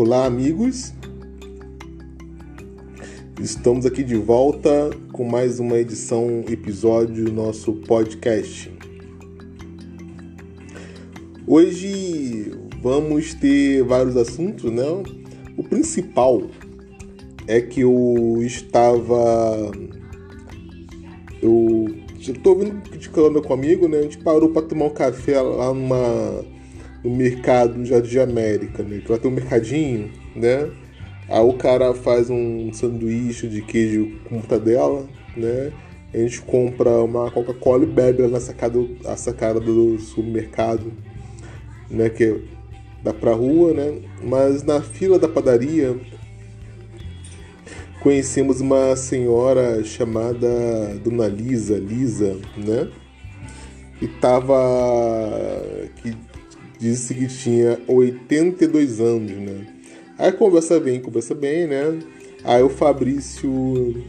Olá, 0.00 0.26
amigos. 0.26 0.94
Estamos 3.40 3.84
aqui 3.84 4.04
de 4.04 4.14
volta 4.14 4.90
com 5.12 5.24
mais 5.24 5.58
uma 5.58 5.76
edição, 5.76 6.44
episódio 6.48 7.24
do 7.24 7.32
nosso 7.32 7.72
podcast. 7.72 8.72
Hoje 11.44 12.52
vamos 12.80 13.34
ter 13.34 13.82
vários 13.82 14.16
assuntos, 14.16 14.70
né? 14.70 14.84
O 15.56 15.64
principal 15.64 16.42
é 17.48 17.60
que 17.60 17.80
eu 17.80 18.36
estava. 18.42 19.72
Eu 21.42 21.86
estou 22.20 22.56
vindo 22.56 22.88
de 22.96 23.08
com 23.08 23.20
um 23.20 23.52
amigo, 23.52 23.88
né? 23.88 23.98
A 23.98 24.02
gente 24.02 24.18
parou 24.18 24.50
para 24.50 24.62
tomar 24.62 24.84
um 24.84 24.90
café 24.90 25.40
lá 25.40 25.74
numa, 25.74 26.44
no 27.08 27.16
mercado 27.16 27.84
Jardim 27.84 28.10
de 28.10 28.20
América, 28.20 28.82
né? 28.82 29.00
Que 29.04 29.10
lá 29.10 29.18
tem 29.18 29.30
um 29.30 29.34
mercadinho, 29.34 30.10
né? 30.36 30.70
Aí 31.28 31.40
o 31.40 31.54
cara 31.54 31.94
faz 31.94 32.28
um 32.30 32.72
sanduíche 32.72 33.48
de 33.48 33.62
queijo 33.62 34.18
com 34.28 34.36
mortadela, 34.36 35.06
né? 35.36 35.72
A 36.12 36.18
gente 36.18 36.40
compra 36.42 36.90
uma 37.02 37.30
Coca-Cola 37.30 37.84
e 37.84 37.86
bebe 37.86 38.26
na 38.26 38.40
sacada, 38.40 38.78
a 39.04 39.16
sacada 39.16 39.60
do 39.60 39.98
supermercado, 39.98 40.92
né? 41.90 42.08
Que 42.10 42.42
dá 43.02 43.12
pra 43.12 43.32
rua, 43.32 43.72
né? 43.72 44.00
Mas 44.22 44.62
na 44.62 44.80
fila 44.80 45.18
da 45.18 45.28
padaria 45.28 45.96
conhecemos 48.02 48.60
uma 48.60 48.94
senhora 48.96 49.82
chamada 49.84 50.48
Dona 51.02 51.26
Lisa, 51.26 51.78
Lisa, 51.78 52.36
né? 52.56 52.88
E 54.00 54.06
tava 54.06 54.54
que 55.96 56.16
disse 56.78 57.14
que 57.14 57.26
tinha 57.26 57.78
82 57.86 59.00
anos, 59.00 59.32
né? 59.32 59.66
Aí 60.18 60.32
conversa 60.32 60.80
bem, 60.80 61.00
conversa 61.00 61.34
bem, 61.34 61.66
né? 61.66 61.98
Aí 62.44 62.62
o 62.62 62.68
Fabrício, 62.68 64.02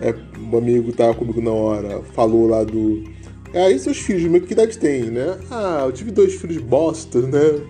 é, 0.00 0.14
um 0.38 0.56
amigo 0.56 0.90
que 0.90 0.96
tava 0.96 1.14
comigo 1.14 1.40
na 1.40 1.50
hora, 1.50 2.02
falou 2.14 2.46
lá 2.46 2.64
do. 2.64 3.04
Aí 3.54 3.78
seus 3.78 3.98
filhos, 3.98 4.30
mas 4.30 4.44
que 4.44 4.52
idade 4.52 4.78
tem, 4.78 5.04
né? 5.10 5.38
Ah, 5.50 5.82
eu 5.84 5.92
tive 5.92 6.10
dois 6.10 6.34
filhos 6.34 6.58
bosta, 6.58 7.20
né? 7.20 7.60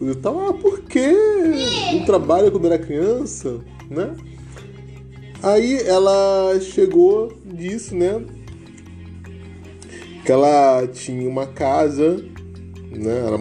Eu 0.00 0.14
tava, 0.14 0.50
ah, 0.50 0.52
por 0.52 0.82
quê? 0.82 1.12
Não 1.92 2.04
trabalha 2.04 2.50
quando 2.50 2.66
era 2.66 2.78
criança, 2.78 3.60
né? 3.90 4.14
Aí 5.42 5.80
ela 5.82 6.58
chegou 6.60 7.32
disso, 7.44 7.94
né? 7.94 8.24
Que 10.24 10.32
ela 10.32 10.86
tinha 10.86 11.28
uma 11.28 11.46
casa, 11.46 12.22
né? 12.90 13.24
Ela, 13.26 13.38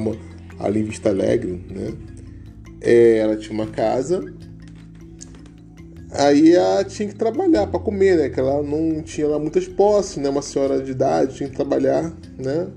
ali 0.59 0.81
em 0.81 0.83
Vista 0.83 1.09
Alegre, 1.09 1.63
né? 1.69 1.93
É, 2.81 3.17
ela 3.17 3.35
tinha 3.35 3.53
uma 3.53 3.67
casa. 3.67 4.23
Aí 6.11 6.53
ela 6.53 6.83
tinha 6.83 7.09
que 7.09 7.15
trabalhar 7.15 7.67
para 7.67 7.79
comer, 7.79 8.17
né? 8.17 8.29
Que 8.29 8.39
ela 8.39 8.61
não 8.63 9.01
tinha 9.01 9.27
lá 9.27 9.39
muitas 9.39 9.67
posses, 9.67 10.17
né? 10.17 10.29
Uma 10.29 10.41
senhora 10.41 10.81
de 10.81 10.91
idade 10.91 11.35
tinha 11.35 11.49
que 11.49 11.55
trabalhar, 11.55 12.13
né? 12.37 12.67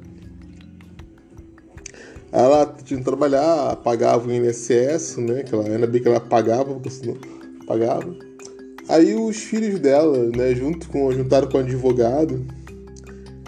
Ela 2.32 2.66
tinha 2.84 2.98
que 2.98 3.04
trabalhar, 3.04 3.76
pagava 3.76 4.26
o 4.26 4.32
INSS, 4.32 5.16
né? 5.18 5.42
Que 5.42 5.54
ela, 5.54 5.64
ainda 5.66 5.86
bem 5.86 6.02
que 6.02 6.08
ela 6.08 6.20
pagava, 6.20 6.72
porque 6.72 6.90
senão 6.90 7.16
pagava. 7.66 8.14
Aí 8.88 9.14
os 9.14 9.36
filhos 9.36 9.78
dela, 9.78 10.30
né, 10.34 10.54
junto 10.54 10.88
com, 10.88 11.12
juntaram 11.12 11.46
com 11.46 11.58
o 11.58 11.60
advogado, 11.60 12.46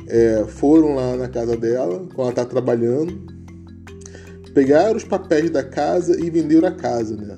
é, 0.07 0.45
foram 0.47 0.95
lá 0.95 1.17
na 1.17 1.29
casa 1.29 1.57
dela, 1.57 2.07
quando 2.15 2.27
ela 2.27 2.33
tá 2.33 2.45
trabalhando, 2.45 3.23
pegaram 4.55 4.97
os 4.97 5.05
papéis 5.05 5.51
da 5.51 5.63
casa 5.63 6.19
e 6.21 6.31
venderam 6.31 6.69
a 6.69 6.73
casa, 6.73 7.17
né? 7.17 7.37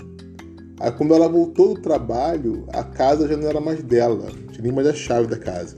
Aí 0.81 0.91
quando 0.93 1.15
ela 1.15 1.29
voltou 1.29 1.75
do 1.75 1.81
trabalho, 1.81 2.67
a 2.73 2.83
casa 2.83 3.29
já 3.29 3.37
não 3.37 3.49
era 3.49 3.61
mais 3.61 3.83
dela, 3.83 4.31
tinha 4.51 4.63
nem 4.63 4.73
mais 4.73 4.87
a 4.87 4.95
chave 4.95 5.29
da 5.29 5.39
casa. 5.39 5.77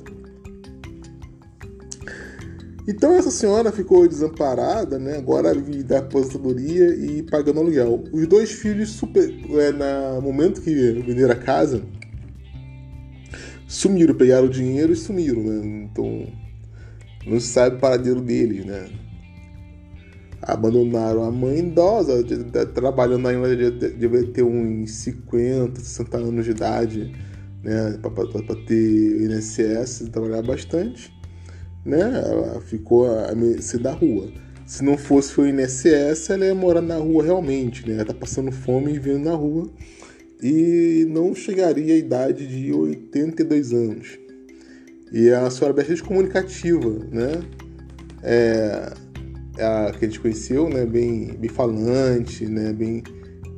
Então 2.87 3.15
essa 3.15 3.31
senhora 3.31 3.73
ficou 3.73 4.07
desamparada, 4.07 4.99
né? 4.99 5.17
Agora 5.17 5.55
vive 5.55 5.83
da 5.83 5.99
aposentadoria 5.99 6.95
e 6.95 7.23
pagando 7.23 7.61
aluguel. 7.61 8.05
Os 8.13 8.27
dois 8.27 8.53
filhos, 8.53 8.91
super, 8.91 9.31
é, 9.59 9.73
no 9.73 10.21
momento 10.21 10.61
que 10.61 10.75
venderam 10.75 11.33
a 11.33 11.37
casa, 11.37 11.83
sumiram, 13.67 14.15
pegaram 14.15 14.47
o 14.47 14.51
dinheiro 14.51 14.93
e 14.93 14.97
sumiram, 14.97 15.43
né? 15.43 15.87
Então 15.91 16.27
não 17.27 17.41
se 17.41 17.49
sabe 17.49 17.77
o 17.77 17.79
paradeiro 17.79 18.21
deles, 18.21 18.67
né? 18.67 18.87
Abandonaram 20.47 21.25
a 21.25 21.31
mãe 21.31 21.61
idosa, 21.61 22.23
trabalhando 22.75 23.29
ainda, 23.29 23.71
deve 23.71 24.25
ter 24.25 24.43
uns 24.43 24.91
50, 24.91 25.81
60 25.81 26.17
anos 26.19 26.45
de 26.45 26.51
idade, 26.51 27.13
né? 27.63 27.99
Para 28.03 28.57
ter 28.67 29.23
INSS, 29.23 30.11
trabalhar 30.13 30.43
bastante, 30.43 31.11
né? 31.85 32.01
Ela 32.01 32.61
ficou 32.61 33.07
a 33.07 33.35
mercê 33.35 33.79
da 33.79 33.93
rua. 33.93 34.29
Se 34.67 34.85
não 34.85 34.99
fosse 34.99 35.41
o 35.41 35.47
INSS, 35.47 36.31
ela 36.31 36.45
ia 36.45 36.55
morar 36.55 36.83
na 36.83 36.97
rua 36.97 37.25
realmente, 37.25 37.89
né? 37.89 37.95
Ela 37.95 38.05
tá 38.05 38.15
passando 38.15 38.53
fome 38.53 38.91
e 38.91 38.99
vivendo 38.99 39.25
na 39.25 39.35
rua 39.35 39.71
e 40.43 41.07
não 41.09 41.35
chegaria 41.35 41.95
à 41.95 41.97
idade 41.97 42.47
de 42.47 42.71
82 42.71 43.73
anos. 43.73 44.19
E 45.11 45.31
a 45.31 45.49
senhora 45.49 45.73
é 45.73 45.77
bastante 45.77 46.03
comunicativa, 46.03 46.91
né? 47.11 47.43
É, 48.23 48.93
a 49.59 49.93
que 49.93 50.05
a 50.05 50.09
gente 50.09 50.21
conheceu, 50.21 50.69
né? 50.69 50.85
Bem, 50.85 51.37
bem 51.39 51.51
falante, 51.51 52.47
né? 52.47 52.73
Bem, 52.73 53.03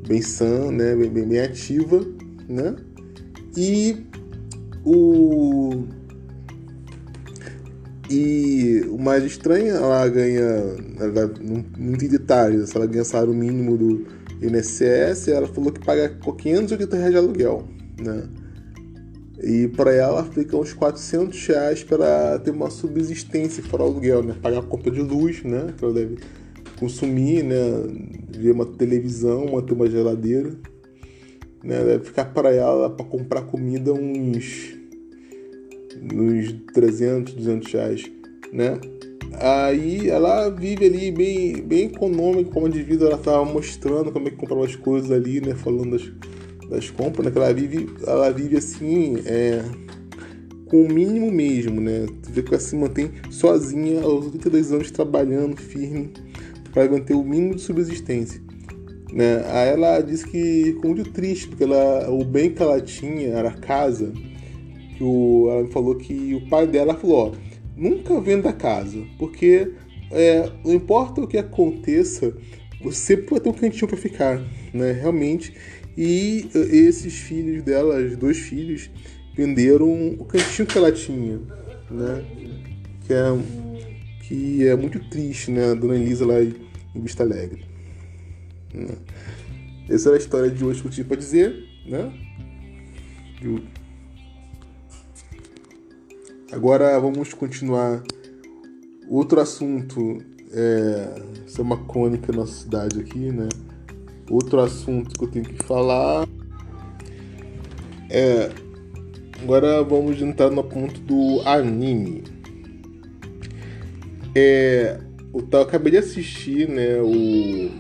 bem 0.06 0.22
sã, 0.22 0.70
né? 0.70 0.94
Bem, 0.94 1.10
bem, 1.10 1.26
bem 1.26 1.40
ativa, 1.40 2.04
né? 2.48 2.76
E 3.56 4.06
o 4.84 5.84
e 8.08 8.84
o 8.88 8.98
mais 8.98 9.24
estranho, 9.24 9.74
ela 9.74 10.06
ganha, 10.08 10.40
ela, 11.00 11.34
não, 11.40 11.64
não 11.76 11.98
tem 11.98 12.08
detalhes, 12.08 12.74
ela 12.74 12.86
ganha 12.86 13.04
salário 13.04 13.34
mínimo 13.34 13.76
do 13.76 14.06
INSS, 14.40 15.28
ela 15.28 15.48
falou 15.48 15.72
que 15.72 15.84
paga 15.84 16.08
580 16.08 16.96
reais 16.96 17.10
de 17.10 17.18
aluguel, 17.18 17.66
né? 18.00 18.28
E 19.46 19.68
para 19.68 19.94
ela 19.94 20.24
fica 20.24 20.56
uns 20.56 20.72
400 20.72 21.46
reais 21.46 21.84
para 21.84 22.36
ter 22.40 22.50
uma 22.50 22.68
subsistência 22.68 23.62
fora 23.62 23.84
o 23.84 23.86
aluguel, 23.86 24.20
né? 24.20 24.34
Pagar 24.42 24.58
a 24.58 24.62
conta 24.62 24.90
de 24.90 25.00
luz, 25.00 25.44
né? 25.44 25.72
Que 25.78 25.84
ela 25.84 25.94
deve 25.94 26.16
consumir, 26.80 27.44
né? 27.44 27.56
Ver 28.36 28.50
uma 28.50 28.66
televisão, 28.66 29.46
manter 29.46 29.72
uma 29.72 29.88
geladeira, 29.88 30.50
né? 31.62 31.84
Deve 31.84 32.06
ficar 32.06 32.24
para 32.24 32.52
ela 32.52 32.90
para 32.90 33.06
comprar 33.06 33.42
comida 33.42 33.92
uns 33.92 34.74
uns 36.12 36.52
300, 36.74 37.34
200 37.34 37.72
reais, 37.72 38.02
né? 38.52 38.80
Aí 39.34 40.10
ela 40.10 40.48
vive 40.48 40.86
ali 40.86 41.12
bem, 41.12 41.62
bem 41.62 41.84
econômico, 41.84 42.50
como 42.50 42.68
de 42.68 42.82
vida, 42.82 43.06
ela 43.06 43.18
tava 43.18 43.44
mostrando 43.44 44.10
como 44.10 44.26
é 44.26 44.30
que 44.32 44.36
comprava 44.38 44.64
as 44.64 44.74
coisas 44.74 45.12
ali, 45.12 45.40
né? 45.40 45.54
Falando 45.54 45.92
das, 45.92 46.10
das 46.68 46.90
compras, 46.90 47.26
né? 47.26 47.32
Que 47.32 47.38
ela 47.38 47.52
vive, 47.52 47.88
ela 48.06 48.30
vive 48.30 48.56
assim, 48.56 49.16
é, 49.24 49.62
com 50.66 50.82
o 50.82 50.92
mínimo 50.92 51.30
mesmo, 51.30 51.80
né? 51.80 52.06
Tu 52.22 52.30
vê 52.30 52.42
que 52.42 52.48
ela 52.48 52.60
se 52.60 52.76
mantém 52.76 53.10
sozinha 53.30 54.02
aos 54.02 54.26
82 54.26 54.72
anos 54.72 54.90
trabalhando 54.90 55.56
firme 55.56 56.12
para 56.72 56.90
manter 56.90 57.14
o 57.14 57.24
mínimo 57.24 57.54
de 57.54 57.62
subsistência. 57.62 58.40
Né? 59.12 59.42
Aí 59.46 59.70
ela 59.70 60.00
disse 60.00 60.26
que 60.26 60.74
ficou 60.74 60.94
muito 60.94 61.10
triste, 61.10 61.48
porque 61.48 61.64
ela, 61.64 62.10
o 62.10 62.24
bem 62.24 62.50
que 62.50 62.62
ela 62.62 62.80
tinha 62.80 63.28
era 63.28 63.48
a 63.48 63.56
casa. 63.56 64.12
Que 64.96 65.02
o, 65.02 65.48
ela 65.50 65.62
me 65.62 65.72
falou 65.72 65.94
que 65.94 66.34
o 66.34 66.48
pai 66.48 66.66
dela 66.66 66.94
falou: 66.94 67.32
ó, 67.32 67.32
nunca 67.76 68.20
venda 68.20 68.50
a 68.50 68.52
casa, 68.52 68.98
porque 69.18 69.72
é, 70.10 70.50
não 70.64 70.74
importa 70.74 71.20
o 71.20 71.26
que 71.26 71.38
aconteça, 71.38 72.36
você 72.82 73.16
pode 73.16 73.42
ter 73.44 73.48
um 73.48 73.52
cantinho 73.52 73.88
para 73.88 73.96
ficar, 73.96 74.42
né? 74.74 74.92
Realmente. 74.92 75.54
E 75.96 76.50
esses 76.52 77.14
filhos 77.14 77.62
dela, 77.62 77.96
os 77.96 78.16
dois 78.16 78.38
filhos, 78.38 78.90
venderam 79.34 80.14
o 80.18 80.24
cantinho 80.24 80.66
que 80.66 80.76
ela 80.76 80.92
tinha, 80.92 81.40
né? 81.90 82.24
Que 83.06 83.12
é, 83.14 83.38
que 84.22 84.66
é 84.66 84.76
muito 84.76 84.98
triste, 85.08 85.50
né? 85.50 85.70
A 85.70 85.74
dona 85.74 85.96
Elisa 85.96 86.26
lá 86.26 86.42
em 86.42 87.00
Vista 87.00 87.22
Alegre. 87.22 87.64
Né? 88.74 88.94
Essa 89.88 90.08
era 90.10 90.16
a 90.16 90.20
história 90.20 90.50
de 90.50 90.64
hoje 90.64 90.82
que 90.82 90.88
eu 90.88 90.90
tinha 90.90 91.06
para 91.06 91.16
dizer, 91.16 91.54
né? 91.86 92.12
Agora 96.52 96.98
vamos 96.98 97.32
continuar. 97.32 98.02
Outro 99.08 99.40
assunto, 99.40 100.18
é, 100.50 101.22
isso 101.46 101.60
é 101.60 101.64
uma 101.64 101.86
crônica 101.86 102.32
na 102.32 102.38
nossa 102.38 102.62
cidade 102.62 102.98
aqui, 102.98 103.30
né? 103.30 103.48
Outro 104.30 104.60
assunto 104.60 105.16
que 105.16 105.24
eu 105.24 105.28
tenho 105.28 105.44
que 105.44 105.64
falar 105.64 106.26
é. 108.10 108.50
Agora 109.42 109.82
vamos 109.82 110.20
entrar 110.20 110.50
no 110.50 110.64
ponto 110.64 110.98
do 111.00 111.42
anime. 111.44 112.24
É, 114.34 114.98
eu, 115.32 115.60
acabei 115.60 115.92
de 115.92 115.98
assistir, 115.98 116.68
né? 116.68 117.00
O, 117.00 117.70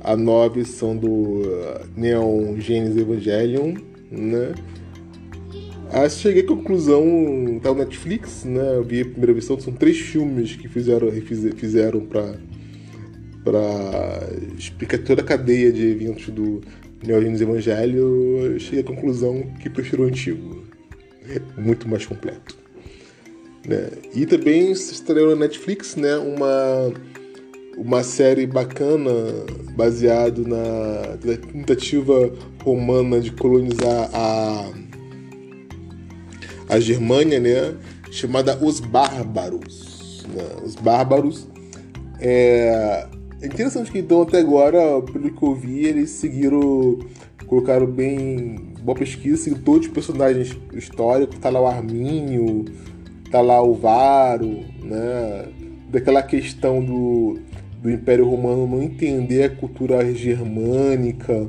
a 0.00 0.16
nova 0.16 0.54
versão 0.54 0.96
do 0.96 1.42
Neon 1.96 2.58
Genesis 2.60 2.96
Evangelion, 2.96 3.74
né? 4.10 4.54
Aí 5.90 6.10
cheguei 6.10 6.42
à 6.42 6.46
conclusão, 6.46 7.04
tá 7.62 7.70
no 7.70 7.76
Netflix, 7.76 8.44
né? 8.44 8.76
Eu 8.76 8.84
vi 8.84 9.02
a 9.02 9.04
primeira 9.04 9.32
versão, 9.32 9.58
são 9.60 9.72
três 9.72 9.98
filmes 9.98 10.56
que 10.56 10.68
fizeram, 10.68 11.10
fizeram 11.10 12.00
para 12.00 12.34
para 13.44 14.26
explicar 14.58 14.98
toda 14.98 15.20
a 15.20 15.24
cadeia 15.24 15.70
de 15.70 15.86
eventos 15.86 16.28
do 16.28 16.62
Neon 17.06 17.20
Genesis 17.20 17.42
Evangelho, 17.42 17.98
eu 18.46 18.58
cheguei 18.58 18.80
à 18.80 18.84
conclusão 18.84 19.42
que 19.60 19.68
prefiro 19.68 20.04
o 20.04 20.06
antigo. 20.06 20.64
É 21.28 21.60
muito 21.60 21.88
mais 21.88 22.06
completo. 22.06 22.56
Né? 23.66 23.90
E 24.14 24.26
também 24.26 24.74
se 24.74 24.94
estreou 24.94 25.30
na 25.30 25.36
Netflix 25.36 25.96
né, 25.96 26.16
uma, 26.16 26.92
uma 27.76 28.02
série 28.02 28.46
bacana 28.46 29.10
baseado 29.76 30.46
na 30.46 31.16
tentativa 31.52 32.32
romana 32.62 33.20
de 33.20 33.30
colonizar 33.32 34.10
a, 34.12 34.70
a 36.68 36.80
Germânia, 36.80 37.40
né, 37.40 37.74
chamada 38.10 38.58
Os 38.62 38.80
Bárbaros. 38.80 40.26
Né? 40.34 40.44
Os 40.64 40.74
Bárbaros 40.74 41.48
é, 42.20 43.06
é 43.44 43.46
interessante 43.46 43.92
que 43.92 43.98
então 43.98 44.22
até 44.22 44.38
agora, 44.38 45.02
pelo 45.02 45.30
que 45.30 45.42
eu 45.42 45.54
vi, 45.54 45.84
eles 45.84 46.08
seguiram, 46.10 46.98
colocaram 47.46 47.86
bem 47.86 48.72
boa 48.82 48.96
pesquisa, 48.96 49.36
seguiram 49.36 49.62
todos 49.62 49.86
os 49.86 49.92
personagens 49.92 50.56
históricos, 50.72 51.38
tá 51.38 51.50
lá 51.50 51.60
o 51.60 51.66
Armínio, 51.66 52.64
tá 53.30 53.42
lá 53.42 53.62
o 53.62 53.74
Varo, 53.74 54.60
né? 54.82 55.46
Daquela 55.90 56.22
questão 56.22 56.82
do, 56.82 57.38
do 57.82 57.90
Império 57.90 58.26
Romano 58.26 58.66
não 58.66 58.82
entender 58.82 59.42
a 59.42 59.50
cultura 59.50 60.14
germânica. 60.14 61.46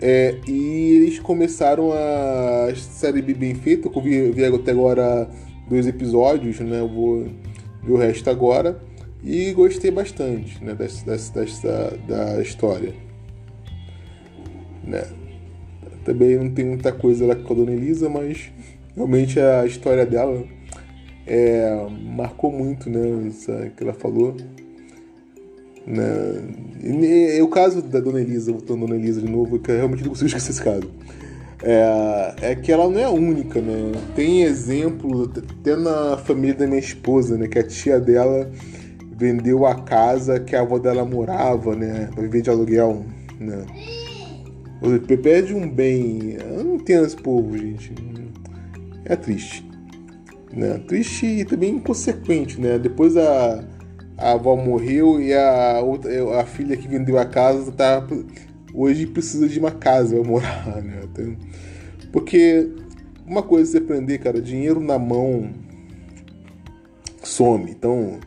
É, 0.00 0.36
e 0.48 0.96
eles 0.96 1.18
começaram 1.18 1.92
a 1.92 2.72
série 2.74 3.20
bem 3.20 3.54
feita, 3.54 3.90
eu 3.94 4.02
vi, 4.02 4.30
vi 4.30 4.42
até 4.42 4.70
agora 4.70 5.28
dois 5.68 5.86
episódios, 5.86 6.60
né? 6.60 6.80
Eu 6.80 6.88
vou 6.88 7.26
ver 7.82 7.92
o 7.92 7.98
resto 7.98 8.30
agora. 8.30 8.88
E 9.22 9.52
gostei 9.52 9.90
bastante 9.90 10.62
né, 10.62 10.74
dessa, 10.74 11.04
dessa, 11.04 11.98
da 12.06 12.40
história. 12.40 12.94
Né? 14.84 15.04
Também 16.04 16.36
não 16.36 16.50
tem 16.50 16.64
muita 16.64 16.92
coisa 16.92 17.26
lá 17.26 17.34
com 17.34 17.52
a 17.52 17.56
Dona 17.56 17.72
Elisa, 17.72 18.08
mas 18.08 18.50
realmente 18.94 19.38
a 19.38 19.66
história 19.66 20.06
dela 20.06 20.44
é, 21.26 21.86
marcou 22.02 22.50
muito, 22.50 22.88
né? 22.88 23.28
Isso 23.28 23.52
que 23.76 23.82
ela 23.82 23.92
falou. 23.92 24.34
Né? 25.86 26.04
E, 26.82 27.36
e, 27.36 27.42
o 27.42 27.48
caso 27.48 27.82
da 27.82 28.00
Dona 28.00 28.20
Elisa, 28.20 28.52
voltando 28.52 28.84
a 28.84 28.86
Dona 28.86 29.00
Elisa 29.00 29.20
de 29.20 29.30
novo, 29.30 29.58
que 29.58 29.70
eu 29.70 29.76
realmente 29.76 30.02
não 30.02 30.10
consigo 30.10 30.28
esquecer 30.28 30.50
esse 30.52 30.62
caso. 30.62 30.90
É, 31.62 32.52
é 32.52 32.54
que 32.54 32.70
ela 32.70 32.88
não 32.88 33.00
é 33.00 33.08
única, 33.08 33.60
né? 33.60 33.92
Tem 34.14 34.42
exemplo 34.44 35.30
até 35.36 35.76
na 35.76 36.16
família 36.16 36.54
da 36.54 36.66
minha 36.66 36.78
esposa, 36.78 37.36
né? 37.36 37.48
Que 37.48 37.58
a 37.58 37.66
tia 37.66 37.98
dela 37.98 38.50
vendeu 39.18 39.66
a 39.66 39.74
casa 39.74 40.38
que 40.38 40.54
a 40.54 40.60
avó 40.60 40.78
dela 40.78 41.04
morava, 41.04 41.74
né? 41.74 42.08
Pra 42.14 42.22
viver 42.22 42.42
de 42.42 42.50
aluguel, 42.50 43.04
né? 43.38 43.66
Perde 45.22 45.54
um 45.54 45.68
bem. 45.68 46.36
Eu 46.40 46.64
não 46.64 46.74
entendo 46.76 47.04
esse 47.04 47.16
povo, 47.16 47.58
gente. 47.58 47.92
É 49.04 49.16
triste 49.16 49.68
né? 50.52 50.80
Triste 50.86 51.26
e 51.26 51.44
também 51.44 51.76
inconsequente, 51.76 52.60
né? 52.60 52.78
Depois 52.78 53.16
a, 53.16 53.64
a 54.16 54.32
avó 54.32 54.56
morreu 54.56 55.20
e 55.20 55.32
a, 55.34 55.80
outra, 55.80 56.40
a 56.40 56.44
filha 56.44 56.76
que 56.76 56.88
vendeu 56.88 57.18
a 57.18 57.24
casa 57.24 57.70
tá, 57.72 58.06
hoje 58.74 59.06
precisa 59.06 59.48
de 59.48 59.58
uma 59.58 59.70
casa 59.70 60.16
para 60.16 60.28
morar, 60.28 60.76
né? 60.82 61.02
Porque 62.12 62.68
uma 63.26 63.42
coisa 63.42 63.70
é 63.70 63.72
você 63.72 63.78
aprender, 63.78 64.18
cara, 64.18 64.40
dinheiro 64.40 64.80
na 64.80 64.98
mão 64.98 65.50
some. 67.22 67.70
Então, 67.70 68.18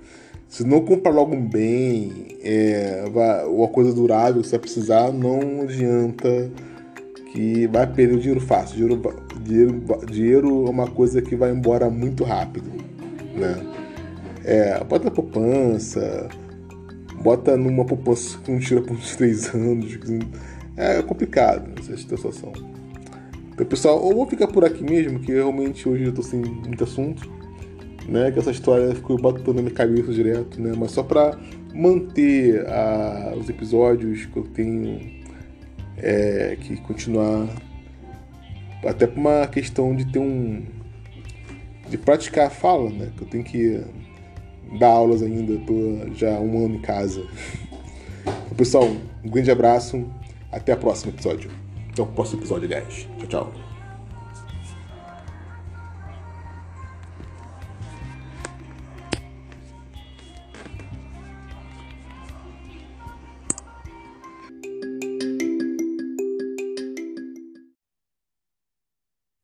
se 0.52 0.66
não 0.66 0.82
comprar 0.82 1.12
logo 1.12 1.34
um 1.34 1.48
bem, 1.48 2.38
é, 2.44 3.06
uma 3.48 3.70
coisa 3.70 3.94
durável 3.94 4.42
que 4.42 4.50
você 4.50 4.58
vai 4.58 4.60
precisar, 4.60 5.10
não 5.14 5.62
adianta 5.62 6.52
que 7.32 7.68
vai 7.68 7.88
perder 7.88 8.16
o 8.16 8.20
dinheiro 8.20 8.42
fácil. 8.42 8.76
Dinheiro, 8.76 9.02
dinheiro, 9.42 10.06
dinheiro 10.06 10.66
é 10.68 10.70
uma 10.70 10.88
coisa 10.88 11.22
que 11.22 11.38
vai 11.38 11.52
embora 11.52 11.90
muito 11.90 12.26
rápido, 12.26 12.70
né? 13.34 13.66
É, 14.44 14.84
bota 14.84 15.06
na 15.06 15.12
poupança, 15.12 16.28
bota 17.24 17.56
numa 17.56 17.86
poupança 17.86 18.38
que 18.40 18.52
não 18.52 18.60
tira 18.60 18.82
por 18.82 18.92
uns 18.92 19.16
três 19.16 19.56
anos. 19.56 19.98
É 20.76 21.02
complicado 21.02 21.72
essa 21.80 21.96
situação. 21.96 22.52
Então, 23.54 23.66
pessoal, 23.66 24.06
eu 24.06 24.14
vou 24.14 24.28
ficar 24.28 24.48
por 24.48 24.66
aqui 24.66 24.84
mesmo, 24.84 25.18
que 25.22 25.32
realmente 25.32 25.88
hoje 25.88 26.04
eu 26.04 26.14
tô 26.14 26.22
sem 26.22 26.42
muito 26.42 26.84
assunto, 26.84 27.41
né? 28.08 28.32
Que 28.32 28.40
essa 28.40 28.52
história 28.52 28.94
ficou 28.96 29.18
batendo 29.20 29.54
na 29.54 29.62
minha 29.62 29.74
cabeça 29.74 30.12
direto, 30.12 30.62
né? 30.62 30.74
Mas 30.78 30.92
só 30.92 31.04
para 31.04 31.38
manter 31.74 32.66
a, 32.68 33.34
os 33.38 33.50
episódios 33.50 34.26
que 34.26 34.38
eu 34.38 34.44
tenho 34.44 35.22
é, 35.98 36.58
que 36.60 36.78
continuar 36.78 37.48
até 38.86 39.08
por 39.08 39.20
uma 39.20 39.48
questão 39.48 39.96
de 39.96 40.06
ter 40.06 40.20
um 40.20 40.64
de 41.90 41.98
praticar 41.98 42.48
a 42.48 42.50
fala, 42.50 42.90
né? 42.90 43.12
Que 43.18 43.24
eu 43.24 43.28
tenho 43.28 43.44
que 43.44 43.82
dar 44.80 44.88
aulas 44.88 45.22
ainda, 45.22 45.58
tô 45.66 46.14
já 46.16 46.40
um 46.40 46.66
ano 46.66 46.76
em 46.76 46.82
casa. 46.82 47.26
Então, 48.24 48.56
pessoal, 48.56 48.86
um 49.24 49.30
grande 49.30 49.52
abraço, 49.52 50.10
até 50.52 50.74
o 50.74 50.78
próximo 50.78 51.12
episódio. 51.12 51.52
Até 51.92 52.02
o 52.02 52.08
próximo 52.08 52.40
episódio, 52.40 52.66
aliás. 52.66 53.08
Tchau, 53.18 53.28
tchau. 53.28 53.71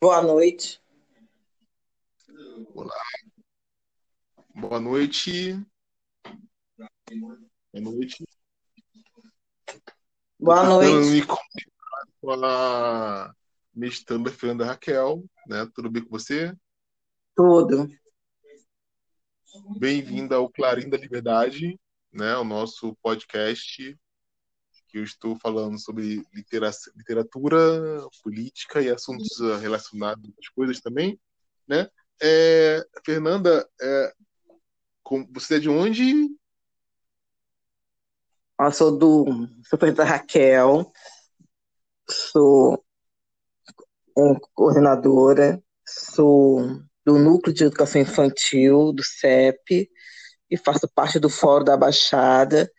Boa 0.07 0.21
noite. 0.21 0.81
Olá. 2.73 2.95
Boa 4.55 4.79
noite. 4.79 5.61
Boa 7.69 7.81
noite. 7.81 8.25
Boa 10.39 10.65
noite. 10.65 11.27
Com 11.27 11.35
a 12.31 13.33
Fernanda 14.31 14.63
Raquel, 14.63 15.25
né? 15.45 15.69
Tudo 15.75 15.91
bem 15.91 16.01
com 16.01 16.09
você? 16.09 16.55
Tudo. 17.35 17.89
Bem-vinda 19.77 20.37
ao 20.37 20.49
Clarim 20.49 20.87
da 20.87 20.95
Liberdade, 20.95 21.77
né? 22.13 22.37
O 22.37 22.45
nosso 22.45 22.95
podcast 23.01 23.93
que 24.87 24.97
eu 24.97 25.03
estou 25.03 25.37
falando 25.39 25.77
sobre 25.79 26.23
literatura, 26.33 27.57
política 28.23 28.81
e 28.81 28.89
assuntos 28.89 29.39
ah, 29.41 29.57
relacionados 29.57 30.29
às 30.39 30.49
coisas 30.49 30.79
também, 30.79 31.19
né? 31.67 31.89
É, 32.21 32.83
Fernanda, 33.05 33.67
é, 33.79 34.13
você 35.31 35.55
é 35.55 35.59
de 35.59 35.69
onde? 35.69 36.29
Eu 38.59 38.71
sou 38.71 38.97
do 38.97 39.47
sou 39.69 39.93
da 39.93 40.03
Raquel, 40.03 40.91
sou 42.09 42.83
coordenadora, 44.53 45.61
sou 45.87 46.81
do 47.05 47.19
Núcleo 47.19 47.53
de 47.53 47.65
Educação 47.65 48.01
Infantil, 48.01 48.91
do 48.91 49.03
CEP, 49.03 49.89
e 50.49 50.57
faço 50.57 50.89
parte 50.93 51.19
do 51.19 51.29
Fórum 51.29 51.63
da 51.63 51.77
Baixada, 51.77 52.69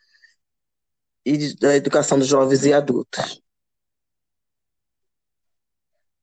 e 1.29 1.55
da 1.57 1.77
educação 1.77 2.19
dos 2.19 2.27
jovens 2.27 2.65
e 2.65 2.73
adultos. 2.73 3.43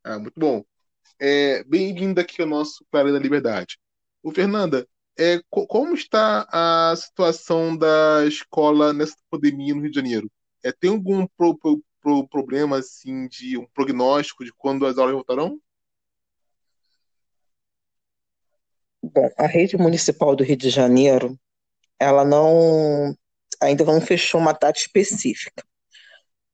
Ah, 0.03 0.17
muito 0.17 0.39
bom. 0.39 0.63
É, 1.19 1.63
Bem-vindo 1.63 2.19
aqui 2.19 2.41
ao 2.41 2.47
nosso 2.47 2.83
Claro 2.91 3.13
da 3.13 3.19
Liberdade. 3.19 3.77
O 4.23 4.31
Fernanda, 4.31 4.87
é, 5.17 5.39
como 5.49 5.93
está 5.93 6.47
a 6.51 6.95
situação 6.95 7.77
da 7.77 8.25
escola 8.25 8.93
nessa 8.93 9.15
pandemia 9.29 9.75
no 9.75 9.81
Rio 9.81 9.91
de 9.91 9.95
Janeiro? 9.95 10.31
É, 10.63 10.71
tem 10.71 10.89
algum 10.89 11.27
pro, 11.37 11.55
pro, 11.55 11.83
pro, 12.01 12.27
problema 12.27 12.79
assim 12.79 13.27
de 13.27 13.57
um 13.59 13.67
prognóstico 13.75 14.43
de 14.43 14.51
quando 14.57 14.87
as 14.87 14.97
aulas 14.97 15.13
voltarão? 15.13 15.59
Bom, 19.03 19.29
a 19.37 19.45
rede 19.45 19.77
municipal 19.77 20.35
do 20.35 20.43
Rio 20.43 20.57
de 20.57 20.71
Janeiro, 20.71 21.39
ela 21.99 22.25
não 22.25 23.15
ainda 23.61 23.83
não 23.85 24.01
fechou 24.01 24.39
uma 24.39 24.53
data 24.53 24.79
específica. 24.79 25.63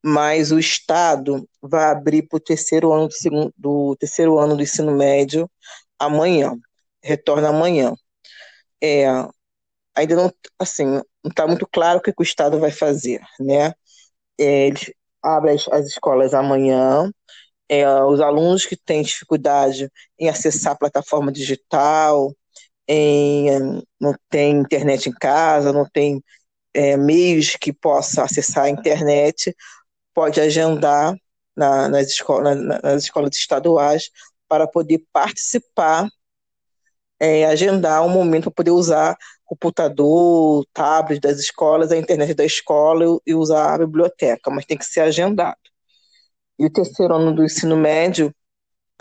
Mas 0.03 0.51
o 0.51 0.59
Estado 0.59 1.47
vai 1.61 1.85
abrir 1.85 2.23
para 2.27 2.37
o 2.37 2.39
terceiro 2.39 2.91
ano 2.91 3.07
do, 3.07 3.13
segundo, 3.13 3.53
do 3.57 3.95
terceiro 3.97 4.39
ano 4.39 4.55
do 4.55 4.63
ensino 4.63 4.95
médio 4.95 5.49
amanhã. 5.99 6.55
Retorna 7.03 7.49
amanhã. 7.49 7.93
É, 8.83 9.05
ainda 9.95 10.15
não, 10.15 10.33
assim, 10.59 10.85
não 10.85 11.29
está 11.29 11.47
muito 11.47 11.67
claro 11.71 11.99
o 11.99 12.01
que, 12.01 12.13
o 12.17 12.23
Estado 12.23 12.59
vai 12.59 12.71
fazer, 12.71 13.21
né? 13.39 13.73
é, 14.39 14.67
eles 14.67 14.91
as, 15.23 15.67
as 15.69 15.87
escolas 15.87 16.33
amanhã. 16.33 17.11
É, 17.69 17.87
os 18.03 18.19
alunos 18.21 18.65
que 18.65 18.75
têm 18.77 19.01
dificuldade 19.03 19.89
em 20.19 20.29
acessar 20.29 20.73
a 20.73 20.77
plataforma 20.77 21.31
digital, 21.31 22.33
em, 22.87 23.83
não 23.99 24.13
tem 24.29 24.59
internet 24.59 25.09
em 25.09 25.13
casa, 25.13 25.71
não 25.73 25.85
tem 25.89 26.21
é, 26.73 26.97
meios 26.97 27.55
que 27.55 27.73
possa 27.73 28.23
acessar 28.23 28.65
a 28.65 28.69
internet, 28.69 29.55
pode 30.13 30.39
agendar 30.39 31.15
na, 31.55 31.89
nas, 31.89 32.07
escolas, 32.07 32.57
nas 32.83 33.03
escolas 33.03 33.35
estaduais 33.35 34.09
para 34.47 34.67
poder 34.67 35.03
participar, 35.13 36.07
é, 37.19 37.45
agendar 37.45 38.05
um 38.05 38.09
momento 38.09 38.43
para 38.45 38.51
poder 38.51 38.71
usar 38.71 39.17
computador, 39.45 40.65
tablet 40.73 41.19
das 41.19 41.37
escolas, 41.39 41.91
a 41.91 41.97
internet 41.97 42.33
da 42.33 42.45
escola 42.45 43.19
e 43.25 43.35
usar 43.35 43.75
a 43.75 43.77
biblioteca, 43.77 44.49
mas 44.49 44.65
tem 44.65 44.77
que 44.77 44.85
ser 44.85 45.01
agendado. 45.01 45.57
E 46.57 46.65
o 46.65 46.71
terceiro 46.71 47.15
ano 47.15 47.33
do 47.33 47.43
ensino 47.43 47.75
médio, 47.75 48.33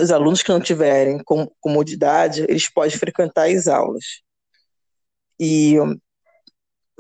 os 0.01 0.11
alunos 0.11 0.43
que 0.43 0.51
não 0.51 0.61
tiverem 0.61 1.23
comodidade, 1.61 2.43
eles 2.49 2.69
podem 2.73 2.97
frequentar 2.97 3.49
as 3.49 3.69
aulas. 3.69 4.23
E 5.39 5.77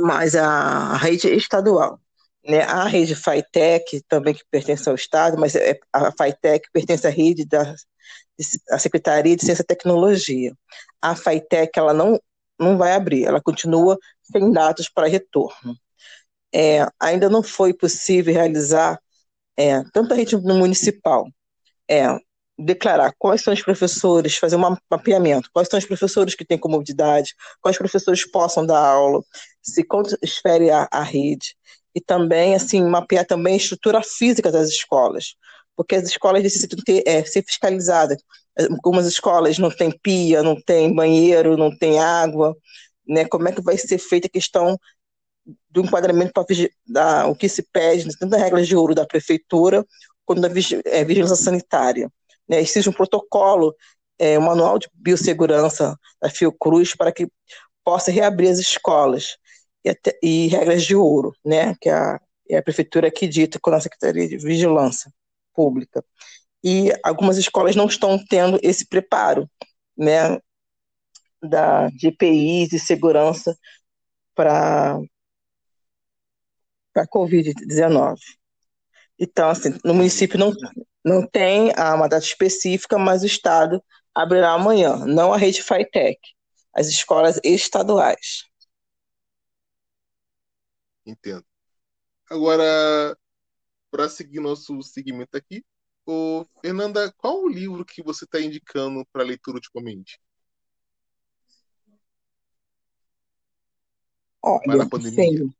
mas 0.00 0.34
a 0.36 0.96
rede 0.96 1.28
estadual, 1.28 2.00
né? 2.46 2.62
A 2.62 2.84
rede 2.86 3.14
FITEC 3.14 4.02
também 4.08 4.34
que 4.34 4.42
pertence 4.50 4.88
ao 4.88 4.94
estado, 4.94 5.38
mas 5.38 5.54
é, 5.54 5.78
a 5.92 6.10
FITEC 6.12 6.70
pertence 6.72 7.06
à 7.06 7.10
rede 7.10 7.44
da 7.46 7.74
Secretaria 8.78 9.36
de 9.36 9.44
Ciência 9.44 9.62
e 9.62 9.66
Tecnologia. 9.66 10.52
A 11.02 11.14
FITEC 11.14 11.78
ela 11.78 11.94
não 11.94 12.18
não 12.58 12.76
vai 12.76 12.92
abrir, 12.92 13.24
ela 13.24 13.40
continua 13.40 13.98
sem 14.22 14.52
datas 14.52 14.88
para 14.88 15.08
retorno. 15.08 15.74
É, 16.54 16.86
ainda 17.00 17.28
não 17.30 17.42
foi 17.42 17.72
possível 17.72 18.34
realizar, 18.34 19.00
é, 19.56 19.82
tanto 19.92 20.12
a 20.12 20.16
rede 20.16 20.36
municipal, 20.36 21.26
é, 21.88 22.06
declarar 22.60 23.14
quais 23.18 23.42
são 23.42 23.52
os 23.52 23.62
professores, 23.62 24.36
fazer 24.36 24.56
um 24.56 24.76
mapeamento, 24.90 25.50
quais 25.52 25.68
são 25.68 25.78
os 25.78 25.84
professores 25.84 26.34
que 26.34 26.44
têm 26.44 26.58
comodidade, 26.58 27.34
quais 27.60 27.78
professores 27.78 28.28
possam 28.30 28.66
dar 28.66 28.78
aula, 28.78 29.22
se 29.62 29.84
transfere 29.84 30.70
a, 30.70 30.88
a 30.90 31.02
rede, 31.02 31.56
e 31.94 32.00
também, 32.00 32.54
assim, 32.54 32.82
mapear 32.84 33.26
também 33.26 33.54
a 33.54 33.56
estrutura 33.56 34.02
física 34.02 34.52
das 34.52 34.68
escolas, 34.68 35.34
porque 35.76 35.96
as 35.96 36.04
escolas 36.04 36.42
necessitam 36.42 36.78
ter, 36.84 37.02
é, 37.06 37.24
ser 37.24 37.42
fiscalizadas, 37.42 38.18
algumas 38.70 39.06
escolas 39.06 39.58
não 39.58 39.70
têm 39.70 39.90
pia, 40.02 40.42
não 40.42 40.60
tem 40.60 40.94
banheiro, 40.94 41.56
não 41.56 41.76
tem 41.76 41.98
água, 41.98 42.56
né? 43.06 43.24
Como 43.24 43.48
é 43.48 43.52
que 43.52 43.62
vai 43.62 43.76
ser 43.78 43.98
feita 43.98 44.26
a 44.26 44.30
questão 44.30 44.78
do 45.70 45.80
enquadramento 45.82 46.32
para 46.32 47.26
o 47.26 47.34
que 47.34 47.48
se 47.48 47.62
pede, 47.72 48.06
né? 48.06 48.12
tanto 48.18 48.30
das 48.30 48.40
regras 48.40 48.68
de 48.68 48.76
ouro 48.76 48.94
da 48.94 49.06
prefeitura, 49.06 49.84
quanto 50.24 50.42
da 50.42 50.48
é, 50.84 51.04
vigilância 51.04 51.36
sanitária. 51.36 52.10
Né? 52.50 52.60
Existe 52.60 52.90
um 52.90 52.92
protocolo, 52.92 53.72
é, 54.18 54.36
um 54.36 54.42
manual 54.42 54.76
de 54.76 54.88
biossegurança 54.92 55.96
da 56.20 56.28
Fiocruz 56.28 56.96
para 56.96 57.12
que 57.12 57.28
possa 57.84 58.10
reabrir 58.10 58.50
as 58.50 58.58
escolas 58.58 59.36
e, 59.84 59.88
até, 59.88 60.18
e 60.20 60.48
regras 60.48 60.82
de 60.82 60.96
ouro, 60.96 61.32
né? 61.44 61.76
Que 61.80 61.88
a, 61.88 62.20
é 62.50 62.56
a 62.58 62.62
prefeitura 62.62 63.08
que 63.10 63.28
dita 63.28 63.60
com 63.60 63.70
a 63.70 63.80
Secretaria 63.80 64.28
de 64.28 64.36
Vigilância 64.36 65.12
Pública 65.54 66.04
e 66.62 66.90
algumas 67.04 67.38
escolas 67.38 67.76
não 67.76 67.86
estão 67.86 68.22
tendo 68.28 68.58
esse 68.62 68.86
preparo, 68.86 69.48
né, 69.96 70.38
da 71.42 71.88
de 71.88 72.08
EPIs 72.08 72.72
e 72.72 72.78
segurança 72.78 73.56
para 74.34 74.98
a 76.96 77.06
Covid-19. 77.06 78.16
Então, 79.20 79.50
assim, 79.50 79.78
no 79.84 79.92
município 79.94 80.38
não, 80.38 80.50
não 81.04 81.26
tem 81.26 81.70
uma 81.76 82.08
data 82.08 82.24
específica, 82.24 82.98
mas 82.98 83.22
o 83.22 83.26
Estado 83.26 83.82
abrirá 84.14 84.52
amanhã, 84.52 84.96
não 85.04 85.32
a 85.32 85.36
rede 85.36 85.62
FITEC, 85.62 86.18
as 86.74 86.88
escolas 86.88 87.38
estaduais. 87.44 88.44
Entendo. 91.04 91.44
Agora, 92.30 93.16
para 93.90 94.08
seguir 94.08 94.40
nosso 94.40 94.82
segmento 94.82 95.36
aqui, 95.36 95.64
Ô, 96.06 96.44
Fernanda, 96.60 97.12
qual 97.18 97.42
o 97.42 97.48
livro 97.48 97.84
que 97.84 98.02
você 98.02 98.24
está 98.24 98.40
indicando 98.40 99.06
para 99.12 99.22
leitura 99.22 99.56
ultimamente? 99.58 100.18
Olha, 104.42 104.88
sim. 105.00 105.52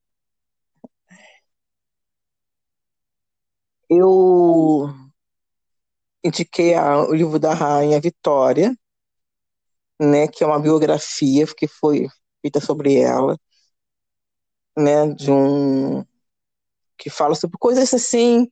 Eu 3.90 4.88
indiquei 6.24 6.72
a, 6.74 6.98
o 7.02 7.12
livro 7.14 7.38
da 7.38 7.52
Rainha 7.54 8.00
Vitória, 8.00 8.74
né, 10.00 10.26
que 10.28 10.42
é 10.44 10.46
uma 10.46 10.60
biografia 10.60 11.46
que 11.46 11.66
foi 11.68 12.06
feita 12.42 12.60
sobre 12.60 12.96
ela, 13.00 13.36
né, 14.76 15.08
de 15.14 15.30
um 15.30 16.04
que 16.98 17.10
fala 17.10 17.34
sobre 17.34 17.58
coisas 17.58 17.92
assim 17.94 18.48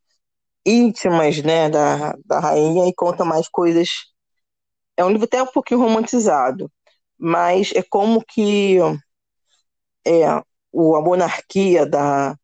íntimas, 0.67 1.43
né, 1.43 1.71
da, 1.71 2.15
da 2.27 2.41
rainha 2.41 2.89
e 2.89 2.95
conta 2.95 3.25
mais 3.25 3.49
coisas. 3.49 3.89
É 4.97 5.05
um 5.05 5.11
livro 5.11 5.25
até 5.25 5.43
um 5.43 5.47
pouquinho 5.47 5.81
romantizado, 5.81 6.71
mas 7.19 7.73
é 7.75 7.83
como 7.83 8.25
que 8.25 8.79
é, 10.05 10.25
a 10.27 10.43
monarquia 10.73 11.87
da, 11.87 12.37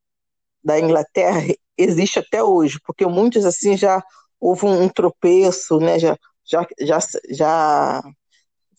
da 0.65 0.81
Inglaterra 0.81 1.41
existe 1.77 2.19
até 2.19 2.43
hoje, 2.43 2.79
porque 2.85 3.07
muitos 3.07 3.45
assim 3.45 3.77
já 3.77 4.03
houve 4.41 4.67
um, 4.67 4.83
um 4.83 4.89
tropeço, 4.89 5.79
né, 5.79 5.99
já, 5.99 6.17
já, 6.45 6.67
já, 6.81 6.99
já 7.31 8.03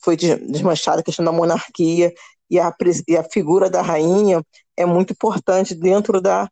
foi 0.04 0.16
desmanchada 0.16 1.02
a 1.02 1.04
questão 1.04 1.25
da 1.25 1.32
monarquia 1.32 2.14
e 2.50 2.60
a, 2.60 2.74
e 3.08 3.18
a 3.18 3.24
figura 3.24 3.70
da 3.70 3.82
rainha 3.82 4.44
é 4.78 4.86
muito 4.86 5.14
importante 5.14 5.74
dentro 5.74 6.22
da, 6.22 6.50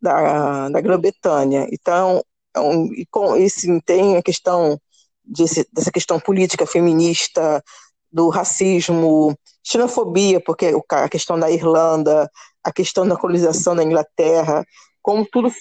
da, 0.00 0.68
da 0.68 0.80
Grã-Bretanha. 0.80 1.66
Então, 1.70 2.22
é 2.54 2.60
um, 2.60 2.86
e 2.94 3.04
com 3.06 3.36
isso 3.36 3.66
tem 3.84 4.16
a 4.16 4.22
questão 4.22 4.80
desse, 5.24 5.68
dessa 5.72 5.90
questão 5.92 6.18
política 6.18 6.66
feminista, 6.66 7.62
do 8.10 8.30
racismo, 8.30 9.36
xenofobia, 9.62 10.40
porque 10.40 10.72
a 10.90 11.08
questão 11.08 11.38
da 11.38 11.50
Irlanda, 11.50 12.30
a 12.64 12.72
questão 12.72 13.06
da 13.06 13.16
colonização 13.16 13.76
da 13.76 13.84
Inglaterra, 13.84 14.64
como 15.06 15.24
tudo 15.24 15.52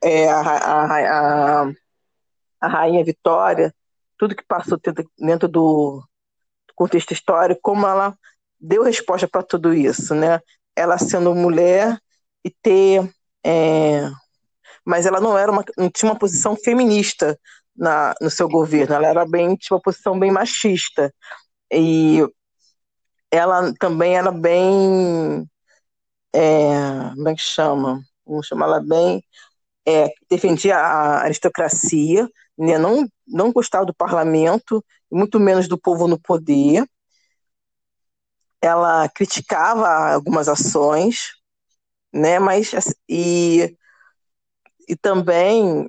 é, 0.00 0.28
a, 0.30 0.40
a, 0.40 1.62
a, 1.64 1.72
a 2.60 2.68
rainha 2.68 3.04
Vitória, 3.04 3.74
tudo 4.16 4.36
que 4.36 4.44
passou 4.46 4.78
dentro 5.18 5.48
do 5.48 6.00
contexto 6.76 7.10
histórico, 7.12 7.60
como 7.60 7.88
ela 7.88 8.16
deu 8.60 8.84
resposta 8.84 9.26
para 9.26 9.42
tudo 9.42 9.74
isso, 9.74 10.14
né? 10.14 10.38
Ela 10.76 10.96
sendo 10.96 11.34
mulher 11.34 11.98
e 12.44 12.50
ter 12.50 13.12
é, 13.44 14.08
mas 14.86 15.06
ela 15.06 15.20
não 15.20 15.36
era 15.36 15.50
uma, 15.50 15.64
não 15.76 15.90
tinha 15.90 16.12
uma 16.12 16.18
posição 16.18 16.54
feminista 16.54 17.36
na, 17.76 18.14
no 18.20 18.30
seu 18.30 18.48
governo, 18.48 18.94
ela 18.94 19.08
era 19.08 19.26
bem 19.26 19.56
tinha 19.56 19.74
uma 19.74 19.82
posição 19.82 20.16
bem 20.16 20.30
machista 20.30 21.12
e 21.68 22.20
ela 23.28 23.74
também 23.74 24.16
era 24.16 24.30
bem 24.30 25.50
é, 26.32 27.10
como 27.16 27.28
é 27.28 27.34
que 27.34 27.42
chama 27.42 28.00
vamos 28.26 28.46
chamar 28.46 28.66
ela 28.66 28.80
bem 28.80 29.22
é, 29.86 30.08
defendia 30.30 30.76
a 30.78 31.22
aristocracia 31.24 32.28
né, 32.58 32.78
não 32.78 33.06
não 33.26 33.52
gostava 33.52 33.86
do 33.86 33.94
parlamento 33.94 34.84
muito 35.10 35.40
menos 35.40 35.68
do 35.68 35.78
povo 35.78 36.08
no 36.08 36.20
poder. 36.20 36.84
Ela 38.60 39.08
criticava 39.10 39.86
algumas 40.14 40.48
ações 40.48 41.34
né? 42.12 42.38
Mas 42.38 42.72
e 43.08 43.76
e 44.88 44.96
também 44.96 45.88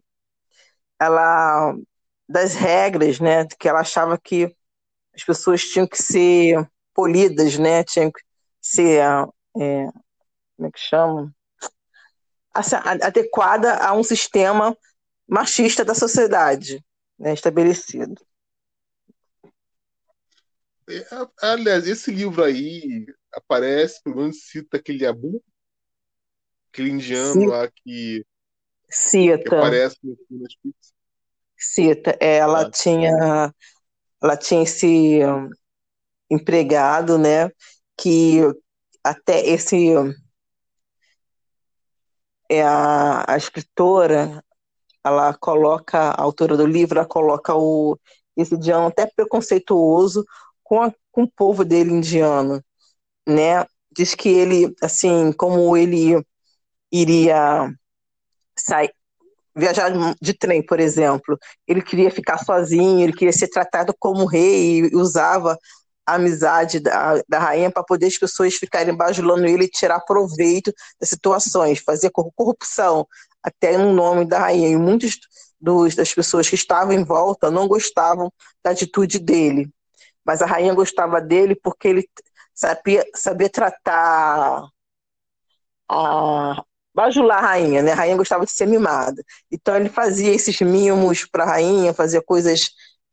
ela 1.00 1.75
das 2.27 2.56
regras, 2.56 3.20
né, 3.20 3.46
que 3.60 3.70
ela 3.70 3.82
achava 3.82 4.18
que 4.18 4.56
as 5.15 5.24
pessoas 5.25 5.63
tinham 5.63 5.88
que 5.88 6.01
ser 6.01 6.70
polidas, 6.96 7.58
né, 7.60 7.84
tinham 7.84 8.12
que 8.12 8.22
ser, 8.62 9.01
é, 9.58 9.88
como 10.58 10.70
é 10.70 10.72
que 10.72 10.80
chama? 10.80 11.35
Adequada 12.55 13.77
a 13.77 13.93
um 13.93 14.03
sistema 14.03 14.77
machista 15.27 15.83
da 15.83 15.93
sociedade 15.93 16.83
né, 17.17 17.33
estabelecido. 17.33 18.21
É, 20.88 21.05
aliás, 21.41 21.88
esse 21.88 22.12
livro 22.12 22.43
aí 22.43 23.05
aparece, 23.33 24.01
pelo 24.03 24.17
menos 24.17 24.43
cita 24.43 24.77
aquele 24.77 25.05
Abu, 25.05 25.43
aquele 26.71 26.91
indiano 26.91 27.33
Sim. 27.33 27.47
lá 27.47 27.69
que 27.71 28.24
Cita. 28.89 29.57
Aparece 29.57 29.97
no 30.03 30.15
Netflix. 30.29 30.93
Cita. 31.57 32.17
Ela 32.19 32.62
ah. 32.62 32.71
tinha 32.71 33.53
ela 34.21 34.38
tinha 34.38 34.63
esse 34.63 35.19
empregado, 36.29 37.17
né, 37.17 37.50
que 37.97 38.41
até 39.03 39.45
esse 39.45 39.93
é 42.49 42.61
a, 42.63 43.25
a 43.27 43.37
escritora, 43.37 44.43
ela 45.03 45.33
coloca, 45.35 45.97
a 46.11 46.21
autora 46.21 46.57
do 46.57 46.65
livro, 46.65 46.99
ela 46.99 47.07
coloca 47.07 47.55
o, 47.55 47.97
esse 48.35 48.55
indiano 48.55 48.87
até 48.87 49.05
preconceituoso 49.07 50.25
com, 50.63 50.81
a, 50.81 50.91
com 51.11 51.23
o 51.23 51.31
povo 51.31 51.63
dele 51.63 51.91
indiano, 51.91 52.63
né? 53.27 53.65
Diz 53.91 54.15
que 54.15 54.29
ele, 54.29 54.75
assim, 54.81 55.31
como 55.33 55.77
ele 55.77 56.21
iria 56.91 57.71
sair, 58.57 58.91
viajar 59.55 59.91
de 60.21 60.33
trem, 60.33 60.65
por 60.65 60.79
exemplo, 60.79 61.37
ele 61.67 61.81
queria 61.81 62.11
ficar 62.11 62.37
sozinho, 62.39 63.01
ele 63.01 63.13
queria 63.13 63.33
ser 63.33 63.47
tratado 63.49 63.95
como 63.99 64.25
rei 64.25 64.79
e 64.81 64.95
usava 64.95 65.57
a 66.05 66.15
amizade 66.15 66.79
da, 66.79 67.21
da 67.27 67.39
rainha 67.39 67.71
para 67.71 67.83
poder 67.83 68.07
as 68.07 68.17
pessoas 68.17 68.55
ficarem 68.55 68.95
bajulando 68.95 69.45
ele 69.45 69.65
e 69.65 69.69
tirar 69.69 70.00
proveito 70.01 70.74
das 71.00 71.09
situações, 71.09 71.79
fazer 71.79 72.12
corrupção 72.12 73.07
até 73.41 73.77
no 73.77 73.93
nome 73.93 74.25
da 74.25 74.39
rainha. 74.39 74.69
E 74.69 74.75
muitos 74.75 75.17
dos, 75.59 75.95
das 75.95 76.13
pessoas 76.13 76.47
que 76.47 76.55
estavam 76.55 76.93
em 76.93 77.03
volta 77.03 77.50
não 77.50 77.67
gostavam 77.67 78.31
da 78.63 78.71
atitude 78.71 79.19
dele. 79.19 79.69
Mas 80.24 80.41
a 80.41 80.45
rainha 80.45 80.74
gostava 80.74 81.21
dele 81.21 81.55
porque 81.55 81.88
ele 81.88 82.09
sabia, 82.53 83.05
sabia 83.13 83.50
tratar 83.50 84.67
a 85.89 86.63
bajular 86.93 87.43
a 87.43 87.47
rainha, 87.47 87.81
né? 87.83 87.91
A 87.91 87.95
rainha 87.95 88.15
gostava 88.15 88.45
de 88.45 88.51
ser 88.51 88.65
mimada. 88.65 89.21
Então 89.51 89.75
ele 89.75 89.89
fazia 89.89 90.33
esses 90.33 90.59
mimos 90.62 91.25
para 91.25 91.43
a 91.43 91.47
rainha, 91.47 91.93
fazia 91.93 92.21
coisas 92.21 92.62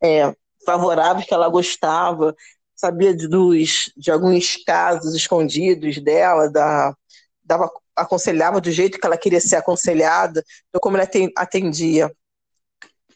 é, 0.02 0.34
favoráveis 0.64 1.26
que 1.26 1.34
ela 1.34 1.48
gostava, 1.48 2.34
sabia 2.82 3.14
de, 3.14 3.28
dos, 3.28 3.92
de 3.96 4.10
alguns 4.10 4.56
casos 4.64 5.14
escondidos 5.14 6.02
dela, 6.02 6.50
da, 6.50 6.92
dava, 7.44 7.70
aconselhava 7.94 8.60
do 8.60 8.72
jeito 8.72 8.98
que 8.98 9.06
ela 9.06 9.16
queria 9.16 9.40
ser 9.40 9.54
aconselhada. 9.56 10.44
Então, 10.68 10.80
como 10.80 10.96
ela 10.96 11.08
atendia 11.36 12.10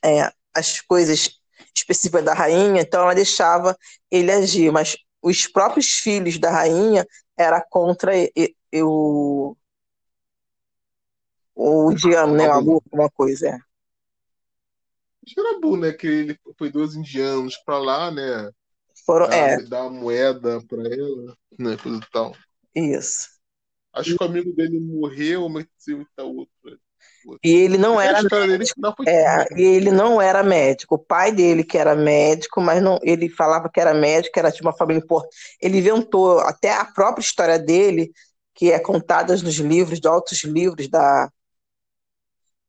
é, 0.05 0.31
as 0.55 0.81
coisas 0.81 1.41
específicas 1.75 2.25
da 2.25 2.33
rainha, 2.33 2.81
então 2.81 3.03
ela 3.03 3.15
deixava 3.15 3.77
ele 4.09 4.31
agir, 4.31 4.71
mas 4.71 4.97
os 5.21 5.49
próprios 5.49 5.95
filhos 5.95 6.39
da 6.39 6.51
rainha 6.51 7.05
era 7.37 7.61
contra 7.61 8.13
o 8.75 9.57
o 11.59 11.91
indiano, 11.91 12.35
né? 12.35 12.47
Alguma 12.47 13.11
coisa, 13.11 13.49
é. 13.49 13.55
Acho 15.25 15.35
que 15.35 15.41
era 15.41 15.59
bom, 15.59 15.75
né? 15.77 15.91
Que 15.93 16.07
ele 16.07 16.39
foi 16.59 16.71
dois 16.71 16.95
indianos 16.95 17.57
pra 17.57 17.79
lá, 17.79 18.11
né? 18.11 18.53
Foram, 19.07 19.29
dar, 19.29 19.37
é. 19.37 19.63
dar 19.63 19.89
moeda 19.89 20.61
pra 20.67 20.83
ela, 20.83 21.37
né? 21.57 21.77
Coisa 21.81 21.99
e 21.99 22.11
tal. 22.13 22.35
Isso. 22.75 23.29
Acho 23.93 24.17
que 24.17 24.23
o 24.23 24.27
amigo 24.27 24.53
dele 24.53 24.79
morreu, 24.81 25.49
mas 25.49 25.65
tá 26.15 26.25
outro. 26.25 26.53
E 27.43 27.51
ele 27.51 27.79
não 27.79 28.01
era 28.01 28.23
médico. 28.23 28.81
É, 29.07 29.47
e 29.57 29.63
ele 29.63 29.91
não 29.91 30.21
era 30.21 30.43
médico. 30.43 30.97
O 30.97 30.99
pai 30.99 31.33
dele 31.33 31.65
que 31.65 31.79
era 31.79 31.95
médico, 31.95 32.61
mas 32.61 32.83
não, 32.83 32.99
ele 33.03 33.29
falava 33.29 33.71
que 33.73 33.81
era 33.81 33.95
médico, 33.95 34.39
era 34.39 34.51
de 34.51 34.61
uma 34.61 34.77
família 34.77 35.03
importante. 35.03 35.35
Ele 35.61 35.79
inventou 35.79 36.41
até 36.41 36.73
a 36.73 36.85
própria 36.85 37.23
história 37.23 37.59
dele, 37.59 38.13
que 38.55 38.73
é 38.73 38.79
contada 38.79 39.33
nos 39.35 39.57
livros, 39.57 40.01
de 40.01 40.09
altos 40.09 40.45
livros 40.45 40.89
da, 40.89 41.31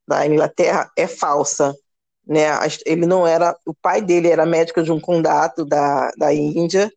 da 0.07 0.25
Inglaterra, 0.25 0.89
é 0.97 1.07
falsa. 1.07 1.75
Né? 2.27 2.45
Ele 2.85 3.05
não 3.05 3.25
era. 3.25 3.57
O 3.65 3.73
pai 3.73 4.01
dele 4.01 4.29
era 4.29 4.45
médico 4.45 4.83
de 4.83 4.91
um 4.91 4.99
condado 4.99 5.65
da, 5.65 6.11
da 6.17 6.33
Índia, 6.33 6.91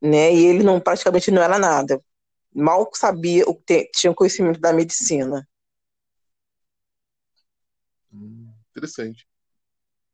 né? 0.00 0.32
E 0.32 0.46
ele 0.46 0.62
não 0.62 0.80
praticamente 0.80 1.30
não 1.30 1.42
era 1.42 1.58
nada. 1.58 2.00
Mal 2.54 2.88
sabia 2.94 3.44
o 3.48 3.54
que 3.54 3.90
tinha 3.92 4.14
conhecimento 4.14 4.60
da 4.60 4.72
medicina. 4.72 5.46
Interessante. 8.70 9.26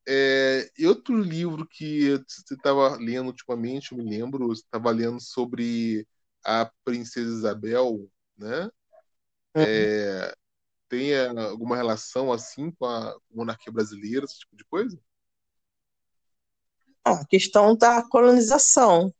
É, 0.09 0.71
outro 0.87 1.17
livro 1.17 1.67
que 1.67 2.11
você 2.27 2.55
estava 2.55 2.97
lendo 2.97 3.27
ultimamente, 3.27 3.93
eu 3.93 3.99
me 3.99 4.09
lembro, 4.09 4.49
você 4.49 4.63
estava 4.63 4.91
lendo 4.91 5.21
sobre 5.21 6.07
a 6.45 6.71
Princesa 6.85 7.31
Isabel, 7.31 8.09
né? 8.37 8.71
Uhum. 9.55 9.63
É, 9.63 10.35
tem 10.91 11.15
alguma 11.39 11.77
relação 11.77 12.33
assim 12.33 12.71
com 12.73 12.85
a 12.85 13.17
monarquia 13.31 13.73
brasileira, 13.73 14.25
esse 14.25 14.41
tipo 14.41 14.57
de 14.57 14.65
coisa? 14.65 15.01
A 17.05 17.25
questão 17.25 17.77
da 17.77 18.03
colonização, 18.03 19.15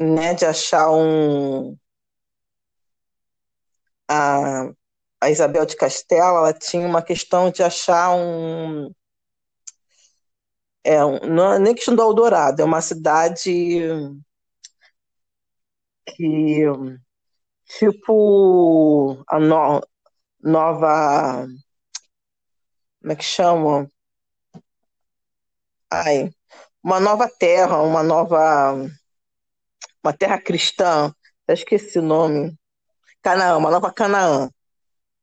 né? 0.00 0.34
De 0.34 0.46
achar 0.46 0.90
um. 0.90 1.76
A, 4.08 4.70
a 5.20 5.30
Isabel 5.30 5.66
de 5.66 5.76
Castela 5.76 6.38
ela 6.38 6.52
tinha 6.54 6.86
uma 6.86 7.02
questão 7.02 7.50
de 7.50 7.62
achar 7.62 8.14
um. 8.16 8.90
É, 10.82 11.04
um, 11.04 11.18
não 11.20 11.52
é 11.52 11.58
nem 11.58 11.74
questão 11.74 11.94
do 11.94 12.02
Eldorado, 12.02 12.60
é 12.60 12.64
uma 12.64 12.80
cidade 12.82 13.50
que, 16.16 16.64
tipo, 17.66 19.22
a 19.28 19.38
no, 19.38 19.80
nova. 20.44 21.46
Como 23.00 23.12
é 23.12 23.16
que 23.16 23.24
chama? 23.24 23.88
Ai, 25.90 26.30
uma 26.82 27.00
nova 27.00 27.28
terra, 27.28 27.82
uma 27.82 28.02
nova. 28.02 28.74
Uma 30.02 30.12
terra 30.12 30.38
cristã, 30.38 31.14
eu 31.48 31.54
esqueci 31.54 31.98
o 31.98 32.02
nome. 32.02 32.54
Canaã, 33.22 33.56
uma 33.56 33.70
nova 33.70 33.92
Canaã. 33.92 34.50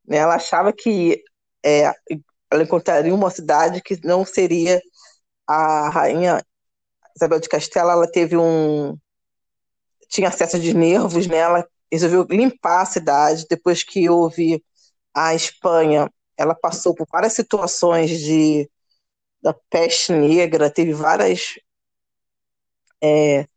Né? 0.08 0.18
Ela 0.18 0.36
achava 0.36 0.74
que 0.74 1.24
é, 1.64 1.84
ela 2.52 2.64
encontraria 2.64 3.14
uma 3.14 3.30
cidade 3.30 3.82
que 3.82 4.00
não 4.04 4.26
seria 4.26 4.82
a 5.48 5.90
rainha 5.90 6.44
Isabel 7.16 7.40
de 7.40 7.50
Castela. 7.50 7.94
Ela 7.94 8.12
teve 8.12 8.36
um 8.38 8.98
tinha 10.10 10.30
acesso 10.30 10.60
de 10.60 10.74
nervos, 10.74 11.28
né? 11.28 11.38
Ela 11.38 11.68
resolveu 11.92 12.26
limpar 12.30 12.82
a 12.82 12.86
cidade 12.86 13.46
depois 13.50 13.84
que 13.84 14.10
houve 14.10 14.64
a 15.14 15.36
Espanha. 15.36 16.12
Ela 16.38 16.56
passou 16.56 16.96
por 16.96 17.08
várias 17.12 17.34
situações 17.34 18.20
de 18.20 18.70
da 19.42 19.54
peste 19.70 20.14
negra, 20.14 20.70
teve 20.70 20.94
várias 20.94 21.56
é, 23.04 23.48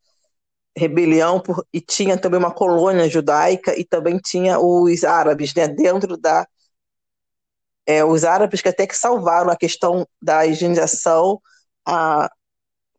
rebelião 0.76 1.40
por, 1.40 1.66
e 1.72 1.80
tinha 1.80 2.18
também 2.18 2.38
uma 2.38 2.52
colônia 2.54 3.08
judaica 3.08 3.78
e 3.78 3.84
também 3.84 4.18
tinha 4.18 4.58
os 4.58 5.04
árabes 5.04 5.54
né, 5.54 5.68
dentro 5.68 6.16
da 6.16 6.46
é, 7.86 8.04
os 8.04 8.24
árabes 8.24 8.62
que 8.62 8.68
até 8.68 8.86
que 8.86 8.96
salvaram 8.96 9.50
a 9.50 9.56
questão 9.56 10.08
da 10.20 10.46
higienização 10.46 11.40
a, 11.86 12.30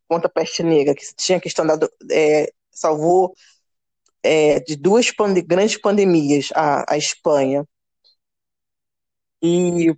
contra 0.07 0.27
a 0.27 0.31
peste 0.31 0.63
negra, 0.63 0.93
que 0.95 1.03
tinha 1.15 1.37
a 1.39 1.41
questão 1.41 1.65
da 1.65 1.75
é, 2.11 2.51
salvou 2.71 3.33
é, 4.23 4.59
de 4.59 4.75
duas 4.75 5.11
pande 5.11 5.41
grandes 5.41 5.79
pandemias 5.79 6.49
a, 6.53 6.93
a 6.93 6.97
Espanha 6.97 7.67
e 9.45 9.95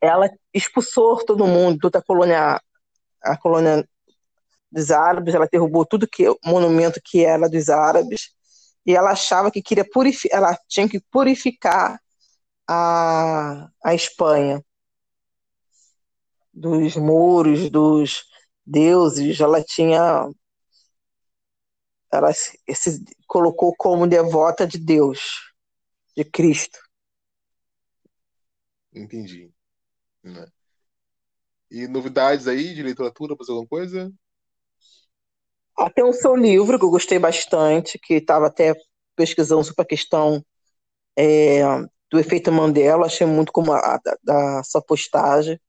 ela 0.00 0.30
expulsou 0.52 1.24
todo 1.24 1.46
mundo, 1.46 1.78
toda 1.80 1.98
a 1.98 2.02
colônia 2.02 2.60
a 3.22 3.36
colônia 3.38 3.88
dos 4.70 4.90
árabes, 4.90 5.34
ela 5.34 5.48
derrubou 5.50 5.86
tudo 5.86 6.08
que 6.08 6.24
monumento 6.44 7.00
que 7.02 7.24
era 7.24 7.48
dos 7.48 7.70
árabes 7.70 8.30
e 8.86 8.94
ela 8.94 9.12
achava 9.12 9.50
que 9.50 9.62
queria 9.62 9.84
purificar, 9.88 10.38
ela 10.38 10.58
tinha 10.68 10.88
que 10.88 11.00
purificar 11.10 11.98
a, 12.68 13.68
a 13.82 13.94
Espanha 13.94 14.62
dos 16.52 16.96
mouros, 16.96 17.70
dos 17.70 18.24
deuses, 18.66 19.40
ela 19.40 19.62
tinha 19.62 20.28
ela 22.12 22.32
se, 22.32 22.58
se 22.74 23.04
colocou 23.26 23.74
como 23.76 24.06
devota 24.06 24.66
de 24.66 24.78
Deus, 24.78 25.52
de 26.16 26.24
Cristo. 26.24 26.78
Entendi. 28.94 29.50
Né? 30.22 30.46
E 31.70 31.88
novidades 31.88 32.46
aí 32.46 32.74
de 32.74 32.82
literatura, 32.82 33.36
fazer 33.36 33.52
alguma 33.52 33.68
coisa? 33.68 34.12
Ah, 35.76 35.90
tem 35.90 36.04
o 36.04 36.12
seu 36.12 36.36
livro 36.36 36.78
que 36.78 36.84
eu 36.84 36.90
gostei 36.90 37.18
bastante, 37.18 37.98
que 37.98 38.14
estava 38.14 38.46
até 38.46 38.74
pesquisando 39.16 39.64
sobre 39.64 39.82
a 39.82 39.86
questão 39.86 40.44
é, 41.16 41.62
do 42.10 42.18
efeito 42.18 42.52
Mandela, 42.52 43.06
achei 43.06 43.26
muito 43.26 43.50
como 43.52 43.72
a, 43.72 43.78
a 43.78 44.00
da 44.22 44.62
sua 44.62 44.80
postagem. 44.80 45.60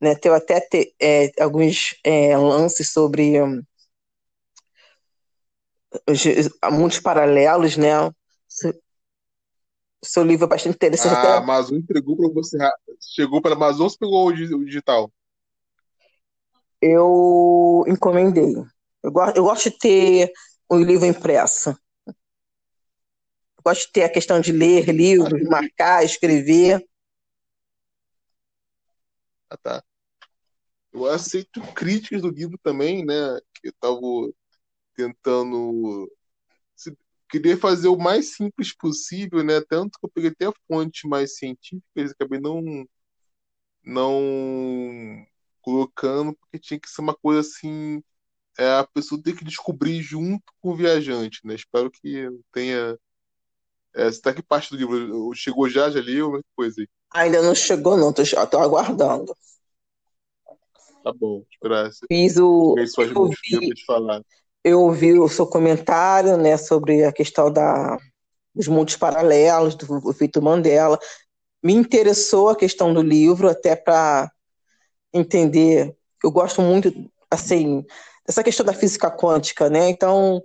Né? 0.00 0.14
Tem 0.14 0.30
até 0.30 0.60
te, 0.60 0.94
é, 1.00 1.30
alguns 1.42 1.98
é, 2.04 2.36
lances 2.36 2.92
sobre 2.92 3.42
um, 3.42 3.62
muitos 6.70 7.00
paralelos, 7.00 7.76
né? 7.76 7.92
O 10.04 10.06
seu 10.06 10.22
livro 10.22 10.44
é 10.44 10.48
bastante 10.48 10.74
interessante. 10.74 11.14
A 11.14 11.38
Amazon 11.38 11.78
entregou 11.78 12.14
para 12.14 12.28
você. 12.28 12.58
Chegou 13.00 13.40
para 13.40 13.52
a 13.52 13.56
Amazon 13.56 13.84
ou 13.84 13.90
você 13.90 13.96
pegou 13.98 14.26
o 14.26 14.64
digital? 14.66 15.10
Eu 16.78 17.84
encomendei. 17.88 18.54
Eu 19.02 19.10
gosto, 19.10 19.36
eu 19.38 19.44
gosto 19.44 19.70
de 19.70 19.78
ter 19.78 20.30
o 20.68 20.76
um 20.76 20.82
livro 20.82 21.06
impresso. 21.06 21.74
Gosto 23.64 23.86
de 23.86 23.92
ter 23.92 24.02
a 24.02 24.12
questão 24.12 24.42
de 24.42 24.52
ler 24.52 24.90
livros, 24.90 25.32
Ah, 25.32 25.48
marcar, 25.48 26.04
escrever. 26.04 26.86
Ah, 29.48 29.56
tá. 29.56 29.82
Eu 30.92 31.06
aceito 31.06 31.62
críticas 31.72 32.20
do 32.20 32.28
livro 32.28 32.58
também, 32.62 33.06
né? 33.06 33.40
Que 33.54 33.68
eu 33.68 33.72
tava 33.80 34.00
tentando. 34.94 36.12
Queria 37.34 37.56
fazer 37.56 37.88
o 37.88 37.96
mais 37.96 38.36
simples 38.36 38.72
possível, 38.72 39.42
né? 39.42 39.60
Tanto 39.60 39.98
que 39.98 40.06
eu 40.06 40.08
peguei 40.08 40.30
até 40.30 40.46
fontes 40.68 41.02
mais 41.02 41.36
científicas, 41.36 42.12
acabei 42.12 42.38
não, 42.38 42.86
não 43.82 45.26
colocando, 45.60 46.32
porque 46.36 46.60
tinha 46.60 46.78
que 46.78 46.88
ser 46.88 47.00
uma 47.00 47.12
coisa 47.12 47.40
assim. 47.40 48.00
É, 48.56 48.78
a 48.78 48.86
pessoa 48.86 49.20
tem 49.20 49.34
que 49.34 49.44
descobrir 49.44 50.00
junto 50.00 50.44
com 50.60 50.70
o 50.70 50.76
viajante, 50.76 51.40
né? 51.44 51.56
Espero 51.56 51.90
que 51.90 52.28
tenha. 52.52 52.96
É, 53.96 54.04
você 54.04 54.20
tá 54.20 54.32
que 54.32 54.40
parte 54.40 54.70
do 54.70 54.76
livro? 54.76 55.34
Chegou 55.34 55.68
já, 55.68 55.90
já 55.90 56.00
leu? 56.00 56.28
Uma 56.28 56.42
coisa 56.54 56.82
aí. 56.82 56.86
Ainda 57.14 57.42
não 57.42 57.52
chegou, 57.52 57.96
não, 57.96 58.12
tô, 58.12 58.22
tô 58.48 58.58
aguardando. 58.58 59.34
Tá 61.02 61.12
bom, 61.12 61.44
esperar. 61.50 61.90
Fiz 62.06 62.36
o. 62.36 62.74
Peguei 62.74 62.86
suas 62.86 63.10
Eu 63.10 63.28
vi, 63.28 63.74
te 63.74 63.84
falar. 63.84 64.22
Eu 64.64 64.80
ouvi 64.80 65.18
o 65.18 65.28
seu 65.28 65.46
comentário, 65.46 66.38
né, 66.38 66.56
sobre 66.56 67.04
a 67.04 67.12
questão 67.12 67.52
da, 67.52 67.98
dos 68.54 68.66
mundos 68.66 68.96
paralelos, 68.96 69.74
do 69.74 70.10
efeito 70.10 70.40
Mandela. 70.42 70.98
Me 71.62 71.74
interessou 71.74 72.48
a 72.48 72.56
questão 72.56 72.92
do 72.94 73.02
livro, 73.02 73.48
até 73.48 73.76
para 73.76 74.32
entender. 75.12 75.94
Eu 76.22 76.30
gosto 76.30 76.62
muito, 76.62 76.92
assim, 77.30 77.84
dessa 78.26 78.42
questão 78.42 78.64
da 78.64 78.72
física 78.72 79.10
quântica, 79.10 79.68
né? 79.68 79.90
Então, 79.90 80.40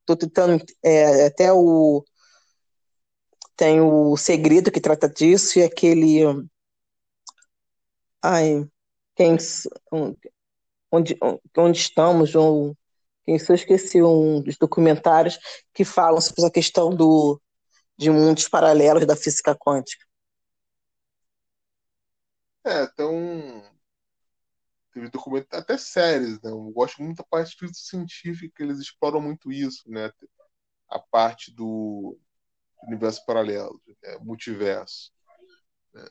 estou 0.00 0.16
tentando. 0.16 0.64
é, 0.84 1.26
até 1.26 1.52
o. 1.52 2.04
Tem 3.56 3.80
o 3.80 4.16
Segredo 4.16 4.70
que 4.70 4.80
trata 4.80 5.08
disso, 5.08 5.58
e 5.58 5.62
aquele. 5.62 6.22
Ai, 8.22 8.66
quem, 9.14 9.36
onde, 10.92 11.18
onde 11.56 11.78
estamos, 11.78 12.34
ou 12.34 12.76
quem 13.26 13.40
só 13.40 13.54
esqueci 13.54 14.00
um 14.00 14.40
dos 14.40 14.56
documentários 14.56 15.36
que 15.74 15.84
falam 15.84 16.20
sobre 16.20 16.42
essa 16.42 16.50
questão 16.50 16.94
do, 16.94 17.42
de 17.98 18.08
mundos 18.08 18.48
paralelos 18.48 19.04
da 19.04 19.16
física 19.16 19.54
quântica. 19.56 20.06
É, 22.64 22.84
então. 22.84 23.64
Teve 24.92 25.10
documento, 25.10 25.52
até 25.52 25.76
séries, 25.76 26.40
né? 26.40 26.50
Eu 26.50 26.70
gosto 26.70 27.02
muito 27.02 27.18
da 27.18 27.24
parte 27.24 27.56
científica, 27.74 28.62
eles 28.62 28.78
exploram 28.78 29.20
muito 29.20 29.52
isso, 29.52 29.90
né? 29.90 30.10
A 30.88 30.98
parte 30.98 31.52
do 31.52 32.16
universo 32.84 33.26
paralelo, 33.26 33.82
né? 34.02 34.18
multiverso. 34.20 35.12
Né? 35.92 36.06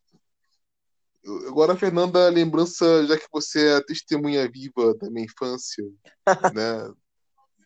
Agora, 1.48 1.76
Fernanda, 1.76 2.30
lembrança, 2.30 3.08
já 3.08 3.18
que 3.18 3.28
você 3.32 3.70
é 3.70 3.76
a 3.78 3.84
testemunha 3.84 4.48
viva 4.52 4.94
da 4.96 5.10
minha 5.10 5.26
infância, 5.26 5.84
né? 6.54 6.94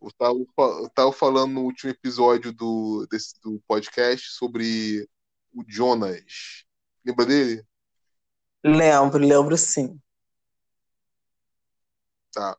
Eu 0.02 0.12
tava, 0.18 0.40
eu 0.82 0.90
tava 0.90 1.12
falando 1.12 1.54
no 1.54 1.64
último 1.64 1.92
episódio 1.92 2.54
do, 2.54 3.06
desse, 3.12 3.40
do 3.42 3.62
podcast 3.68 4.30
sobre 4.32 5.08
o 5.54 5.64
Jonas. 5.68 6.66
Lembra 7.06 7.26
dele? 7.26 7.64
Lembro, 8.64 9.20
lembro 9.20 9.58
sim. 9.58 10.00
Tá. 12.32 12.58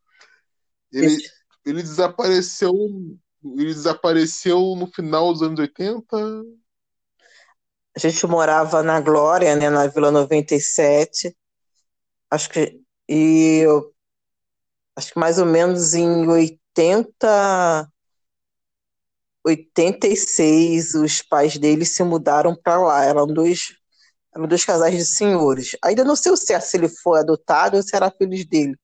Ele, 0.93 1.17
ele 1.65 1.83
desapareceu. 1.83 2.75
Ele 3.43 3.73
desapareceu 3.73 4.77
no 4.77 4.87
final 4.87 5.33
dos 5.33 5.43
anos 5.43 5.59
80. 5.59 6.17
A 7.97 7.99
gente 7.99 8.27
morava 8.27 8.83
na 8.83 9.01
Glória, 9.01 9.57
né, 9.57 9.71
na 9.71 9.87
Vila 9.87 10.11
97. 10.11 11.37
Acho 12.31 12.51
que 12.51 12.81
e 13.13 13.63
eu, 13.65 13.93
acho 14.95 15.13
que 15.13 15.19
mais 15.19 15.41
ou 15.41 15.45
menos 15.45 15.95
em 15.95 16.25
80 16.77 17.91
86 19.45 20.95
os 20.95 21.23
pais 21.23 21.57
dele 21.59 21.85
se 21.85 22.03
mudaram 22.03 22.55
para 22.57 22.79
lá. 22.81 23.05
Eram 23.05 23.27
dois 23.27 23.75
eram 24.35 24.49
dois 24.49 24.65
casais 24.65 24.97
de 24.97 25.05
senhores. 25.07 25.77
Ainda 25.85 26.05
não 26.05 26.17
sei 26.17 26.33
o 26.33 26.37
certo 26.37 26.65
se 26.65 26.77
ele 26.79 26.89
foi 26.89 27.21
adotado 27.21 27.77
ou 27.79 27.83
se 27.85 27.97
era 27.97 28.11
filhos 28.13 28.47
dele, 28.47 28.77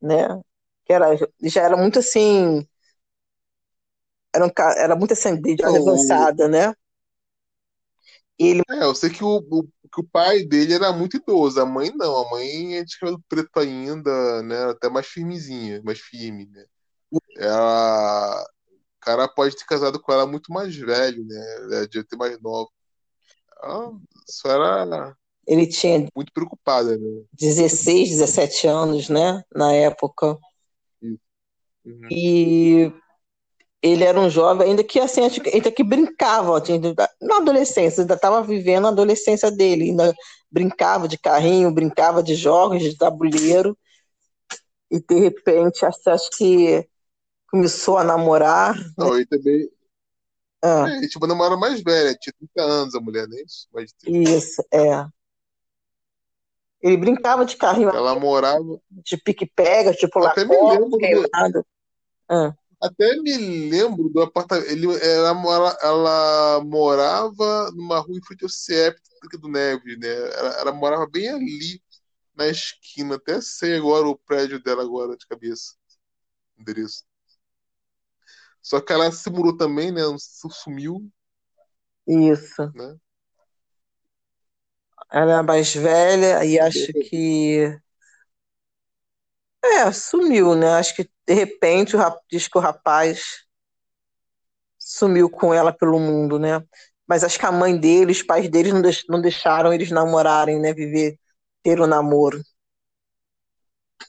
né? 0.00 0.28
Que 0.84 0.92
era 0.92 1.08
já 1.42 1.62
era 1.62 1.76
muito 1.76 1.98
assim 1.98 2.66
era, 4.34 4.46
um, 4.46 4.50
era 4.76 4.96
muito 4.96 5.12
assim, 5.12 5.40
de 5.40 5.52
idade 5.52 5.76
Oh. 5.76 5.78
avançada, 5.78 6.48
né? 6.48 6.72
E 8.38 8.46
ele 8.48 8.62
É, 8.70 8.82
eu 8.84 8.94
sei 8.94 9.10
que 9.10 9.24
o, 9.24 9.38
o, 9.50 9.68
que 9.88 10.00
o 10.00 10.08
pai 10.08 10.44
dele 10.44 10.74
era 10.74 10.92
muito 10.92 11.16
idoso, 11.16 11.60
a 11.60 11.66
mãe 11.66 11.90
não, 11.94 12.16
a 12.16 12.30
mãe 12.30 12.76
é 12.76 12.84
de 12.84 12.98
cabelo 12.98 13.22
preto 13.28 13.58
ainda, 13.58 14.42
né? 14.42 14.70
Até 14.70 14.88
mais 14.88 15.06
firmezinha, 15.06 15.82
mais 15.84 15.98
firme, 15.98 16.46
né? 16.46 16.64
Ela, 17.36 18.42
o 18.42 19.00
cara 19.00 19.28
pode 19.28 19.56
ter 19.56 19.64
casado 19.64 20.00
com 20.00 20.12
ela 20.12 20.26
muito 20.26 20.52
mais 20.52 20.74
velho, 20.76 21.24
né? 21.24 21.56
Ela 21.56 21.88
devia 21.88 22.04
ter 22.04 22.16
mais 22.16 22.40
nova. 22.40 22.68
Ela 23.62 23.92
só 24.26 24.50
era 24.50 25.16
ele 25.48 25.66
tinha 25.66 26.06
muito 26.14 26.30
preocupada, 26.30 26.98
né? 26.98 27.22
16, 27.32 28.10
17 28.10 28.66
anos, 28.66 29.08
né, 29.08 29.42
na 29.50 29.72
época. 29.72 30.38
Uhum. 31.00 31.18
E 32.10 32.92
ele 33.82 34.04
era 34.04 34.18
um 34.18 34.28
jovem 34.30 34.70
ainda 34.70 34.82
que 34.84 34.98
assim, 35.00 35.22
ainda 35.22 35.70
que 35.70 35.84
brincava, 35.84 36.60
tinha- 36.60 36.80
na 37.20 37.36
adolescência, 37.38 38.02
ainda 38.02 38.14
estava 38.14 38.42
vivendo 38.42 38.86
a 38.86 38.90
adolescência 38.90 39.50
dele, 39.50 39.84
ainda 39.90 40.14
brincava 40.50 41.06
de 41.06 41.18
carrinho, 41.18 41.70
brincava 41.72 42.22
de 42.22 42.34
jogos 42.34 42.82
de 42.82 42.96
tabuleiro. 42.96 43.76
E 44.90 45.00
de 45.00 45.18
repente, 45.20 45.84
acho 45.84 46.10
acho 46.10 46.30
que 46.30 46.86
começou 47.50 47.98
a 47.98 48.04
namorar. 48.04 48.74
Não, 48.96 49.14
ele 49.14 49.26
também. 49.26 49.70
Ah, 50.62 50.88
É, 50.88 51.18
uma 51.18 51.26
namorada 51.28 51.56
mais 51.56 51.82
velha, 51.82 52.16
tinha 52.20 52.32
30 52.38 52.62
anos 52.62 52.94
a 52.94 53.00
mulher, 53.00 53.28
não 53.28 53.38
é 53.38 53.42
isso? 53.42 53.68
Mais 53.72 53.88
de 53.90 53.94
30. 53.96 54.30
isso, 54.30 54.62
é. 54.72 55.06
Ele 56.80 56.96
brincava 56.96 57.44
de 57.44 57.56
carrinho 57.56 57.90
Ela 57.90 58.18
morava. 58.18 58.80
de 58.90 59.16
pique-pega, 59.16 59.92
tipo 59.92 60.24
Até 60.24 60.44
me 60.44 60.56
lembro 60.56 60.90
do-. 60.90 61.66
Ah, 62.28 62.54
Até 62.80 63.16
me 63.20 63.36
lembro 63.70 64.08
do 64.08 64.22
apartamento. 64.22 64.70
Ele, 64.70 64.86
ela, 65.04 65.34
mora- 65.34 65.76
ela 65.82 66.60
morava 66.64 67.70
numa 67.72 67.98
rua 67.98 68.16
em 68.18 68.22
frente 68.22 68.44
ao 68.44 68.48
CIEP 68.48 69.00
do 69.40 69.48
Neves, 69.48 69.98
né? 69.98 70.08
Ela, 70.08 70.50
ela 70.60 70.72
morava 70.72 71.06
bem 71.08 71.28
ali 71.28 71.82
na 72.36 72.48
esquina. 72.48 73.16
Até 73.16 73.40
sei 73.40 73.76
agora 73.78 74.08
o 74.08 74.18
prédio 74.18 74.62
dela 74.62 74.82
agora 74.82 75.16
de 75.16 75.26
cabeça. 75.26 75.74
Endereço. 76.58 77.04
Só 78.62 78.80
que 78.80 78.92
ela 78.92 79.10
se 79.10 79.28
mudou 79.30 79.56
também, 79.56 79.90
né? 79.92 80.02
Sumiu, 80.18 81.10
isso. 82.06 82.74
né? 82.74 82.98
Ela 85.10 85.38
é 85.40 85.42
mais 85.42 85.74
velha 85.74 86.44
e 86.44 86.58
acho 86.58 86.94
que. 86.94 87.78
É, 89.64 89.92
sumiu, 89.92 90.54
né? 90.54 90.74
Acho 90.74 90.94
que 90.94 91.08
de 91.26 91.34
repente 91.34 91.94
o 91.96 91.98
rap- 91.98 92.20
diz 92.30 92.48
que 92.48 92.58
o 92.58 92.60
rapaz 92.60 93.20
sumiu 94.78 95.30
com 95.30 95.52
ela 95.54 95.72
pelo 95.72 95.98
mundo, 96.00 96.38
né? 96.38 96.62
Mas 97.06 97.24
acho 97.24 97.38
que 97.38 97.46
a 97.46 97.52
mãe 97.52 97.78
dele, 97.78 98.12
os 98.12 98.22
pais 98.22 98.48
deles 98.50 98.72
não, 98.72 98.82
deix- 98.82 99.04
não 99.08 99.20
deixaram 99.20 99.72
eles 99.72 99.90
namorarem, 99.90 100.60
né? 100.60 100.72
Viver, 100.74 101.18
ter 101.62 101.80
o 101.80 101.86
namoro. 101.86 102.40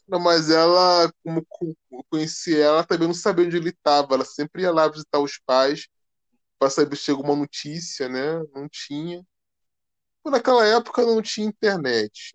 Não, 0.07 0.19
mas 0.19 0.49
ela, 0.49 1.11
como 1.23 1.45
conheci 2.09 2.59
ela, 2.59 2.83
também 2.85 3.07
não 3.07 3.13
sabia 3.15 3.45
onde 3.45 3.57
ele 3.57 3.69
estava. 3.69 4.15
Ela 4.15 4.25
sempre 4.25 4.63
ia 4.63 4.71
lá 4.71 4.87
visitar 4.87 5.19
os 5.19 5.37
pais 5.39 5.87
para 6.59 6.69
saber 6.71 6.95
se 6.97 7.05
tinha 7.05 7.15
alguma 7.17 7.35
notícia, 7.37 8.09
né? 8.09 8.39
Não 8.55 8.67
tinha. 8.69 9.23
Naquela 10.25 10.65
época 10.65 11.01
não 11.05 11.21
tinha 11.21 11.47
internet. 11.47 12.33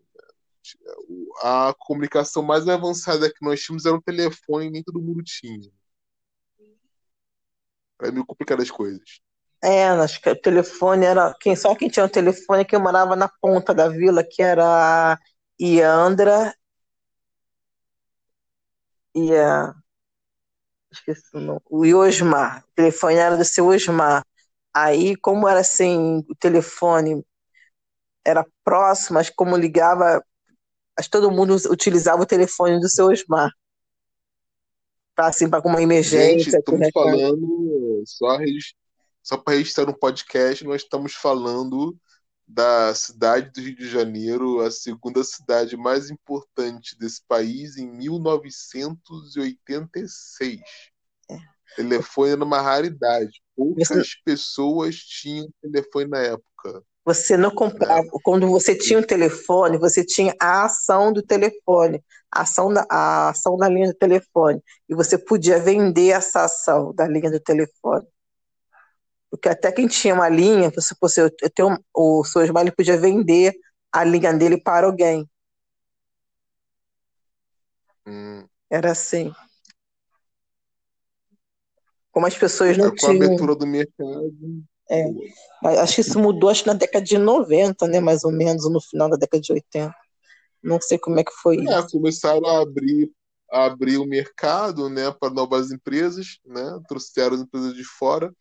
A 1.42 1.74
comunicação 1.78 2.42
mais 2.42 2.68
avançada 2.68 3.30
que 3.32 3.44
nós 3.44 3.60
tínhamos 3.60 3.86
era 3.86 3.96
o 3.96 4.02
telefone, 4.02 4.70
nem 4.70 4.82
todo 4.82 5.00
mundo 5.00 5.22
tinha. 5.22 5.70
Era 8.00 8.12
meio 8.12 8.24
complicado 8.26 8.62
as 8.62 8.70
coisas. 8.70 9.20
É, 9.62 9.86
acho 9.88 10.20
que 10.20 10.28
o 10.30 10.40
telefone 10.40 11.06
era. 11.06 11.34
Quem, 11.40 11.56
só 11.56 11.74
quem 11.74 11.88
tinha 11.88 12.04
o 12.04 12.08
telefone 12.08 12.64
quem 12.64 12.78
morava 12.78 13.16
na 13.16 13.28
ponta 13.40 13.74
da 13.74 13.88
vila, 13.88 14.22
que 14.22 14.42
era 14.42 15.18
Iandra 15.58 16.54
e 19.14 19.34
a. 19.36 19.74
Esqueci 20.92 21.36
o 21.36 21.40
nome. 21.40 21.60
O 21.68 21.84
Iosmar. 21.84 22.64
O 22.64 22.74
telefone 22.74 23.16
era 23.16 23.36
do 23.36 23.44
seu 23.44 23.66
Osmar. 23.66 24.24
Aí, 24.72 25.16
como 25.16 25.48
era 25.48 25.60
assim, 25.60 26.18
o 26.28 26.34
telefone 26.36 27.24
era 28.24 28.46
próximo, 28.64 29.14
mas 29.14 29.30
como 29.30 29.56
ligava, 29.56 30.24
acho 30.96 31.08
que 31.08 31.18
todo 31.18 31.30
mundo 31.30 31.54
utilizava 31.70 32.22
o 32.22 32.26
telefone 32.26 32.80
do 32.80 32.88
seu 32.88 33.06
Osmar. 33.06 33.50
Pra, 35.14 35.28
assim, 35.28 35.48
para 35.48 35.60
uma 35.60 35.78
Gente, 35.78 35.84
emergência. 35.84 36.58
estamos 36.58 36.64
com 36.64 36.76
recado. 36.76 37.04
falando 37.04 38.02
só 38.06 38.36
só 39.22 39.36
para 39.38 39.54
registrar 39.54 39.88
um 39.88 39.94
podcast, 39.94 40.64
nós 40.64 40.82
estamos 40.82 41.14
falando 41.14 41.96
da 42.46 42.94
cidade 42.94 43.50
do 43.50 43.58
Rio 43.60 43.74
de 43.74 43.88
Janeiro, 43.88 44.60
a 44.60 44.70
segunda 44.70 45.24
cidade 45.24 45.78
mais 45.78 46.10
importante 46.10 46.94
desse 46.98 47.22
país, 47.26 47.78
em 47.78 47.90
1986. 47.90 50.60
É. 51.30 51.38
Telefone 51.76 52.32
era 52.32 52.44
uma 52.44 52.60
raridade. 52.60 53.42
Poucas 53.56 54.14
pessoas 54.22 54.96
tinham 54.96 55.48
telefone 55.62 56.06
na 56.06 56.18
época. 56.18 56.84
Você 57.04 57.36
não 57.36 57.50
comprava. 57.50 58.08
Quando 58.22 58.48
você 58.48 58.74
tinha 58.74 58.98
um 58.98 59.02
telefone, 59.02 59.76
você 59.76 60.04
tinha 60.04 60.34
a 60.40 60.64
ação 60.64 61.12
do 61.12 61.22
telefone, 61.22 62.02
a 62.30 62.42
ação 62.42 62.72
da, 62.72 62.86
a 62.90 63.28
ação 63.28 63.56
da 63.56 63.68
linha 63.68 63.88
do 63.88 63.94
telefone. 63.94 64.62
E 64.88 64.94
você 64.94 65.18
podia 65.18 65.58
vender 65.58 66.08
essa 66.08 66.44
ação 66.44 66.94
da 66.94 67.06
linha 67.06 67.30
do 67.30 67.38
telefone. 67.38 68.06
Porque 69.30 69.48
até 69.48 69.70
quem 69.70 69.86
tinha 69.86 70.14
uma 70.14 70.28
linha, 70.28 70.70
se 70.78 70.94
fosse 70.98 71.20
eu, 71.20 71.30
tenho, 71.54 71.76
o 71.92 72.24
seu 72.24 72.40
Osmar, 72.40 72.74
podia 72.74 72.96
vender 72.96 73.52
a 73.92 74.02
linha 74.02 74.32
dele 74.32 74.56
para 74.56 74.86
alguém. 74.86 75.28
Hum. 78.06 78.46
Era 78.70 78.92
assim. 78.92 79.32
Como 82.10 82.26
as 82.26 82.36
pessoas 82.36 82.78
não 82.78 82.90
com 82.90 82.96
tinham. 82.96 83.18
Com 83.18 83.22
a 83.22 83.26
abertura 83.26 83.56
do 83.56 83.66
mercado. 83.66 84.64
É. 84.90 85.04
Acho 85.80 85.96
que 85.96 86.00
isso 86.02 86.18
mudou 86.18 86.50
acho, 86.50 86.66
na 86.66 86.74
década 86.74 87.04
de 87.04 87.16
90, 87.16 87.86
né? 87.86 88.00
Mais 88.00 88.24
ou 88.24 88.32
menos, 88.32 88.70
no 88.70 88.80
final 88.80 89.08
da 89.08 89.16
década 89.16 89.40
de 89.40 89.52
80. 89.52 89.94
Não 90.62 90.80
sei 90.80 90.98
como 90.98 91.18
é 91.18 91.24
que 91.24 91.32
foi 91.32 91.58
é, 91.58 91.62
isso. 91.62 91.90
Começaram 91.90 92.44
a 92.46 92.62
abrir, 92.62 93.10
a 93.50 93.66
abrir 93.66 93.98
o 93.98 94.06
mercado 94.06 94.88
né, 94.88 95.10
para 95.10 95.32
novas 95.32 95.70
empresas, 95.70 96.38
né? 96.44 96.80
Trouxeram 96.88 97.36
as 97.36 97.42
empresas 97.42 97.74
de 97.74 97.84
fora 97.84 98.32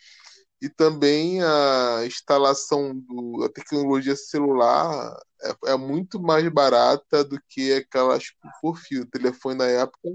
e 0.64 0.70
também 0.70 1.44
a 1.44 2.06
instalação 2.06 2.98
da 3.38 3.50
tecnologia 3.50 4.16
celular 4.16 5.14
é, 5.42 5.72
é, 5.74 5.76
muito 5.76 6.22
mais 6.22 6.48
barata 6.48 7.22
do 7.22 7.38
que 7.50 7.74
aquelas 7.74 8.24
por 8.62 8.78
fio. 8.78 9.02
O 9.04 9.10
telefone 9.10 9.58
na 9.58 9.68
época 9.68 10.10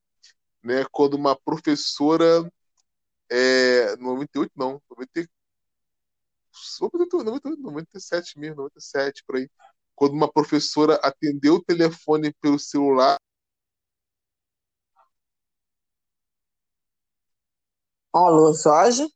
né, 0.65 0.83
quando 0.91 1.13
uma 1.15 1.39
professora 1.39 2.51
é, 3.29 3.95
98 3.97 4.51
não, 4.55 4.81
90, 4.89 5.29
98, 7.23 7.61
97 7.61 8.39
mesmo, 8.39 8.57
97 8.57 9.23
por 9.25 9.37
aí, 9.37 9.49
quando 9.95 10.13
uma 10.13 10.31
professora 10.31 10.95
atendeu 11.03 11.55
o 11.55 11.63
telefone 11.63 12.33
pelo 12.41 12.57
celular 12.57 13.17
Alô, 18.17 18.54
Jorge? 18.54 19.13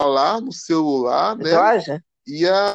Falar 0.00 0.40
no 0.40 0.50
celular, 0.50 1.36
né? 1.36 1.50
Jorge? 1.50 2.02
E 2.26 2.48
a 2.48 2.72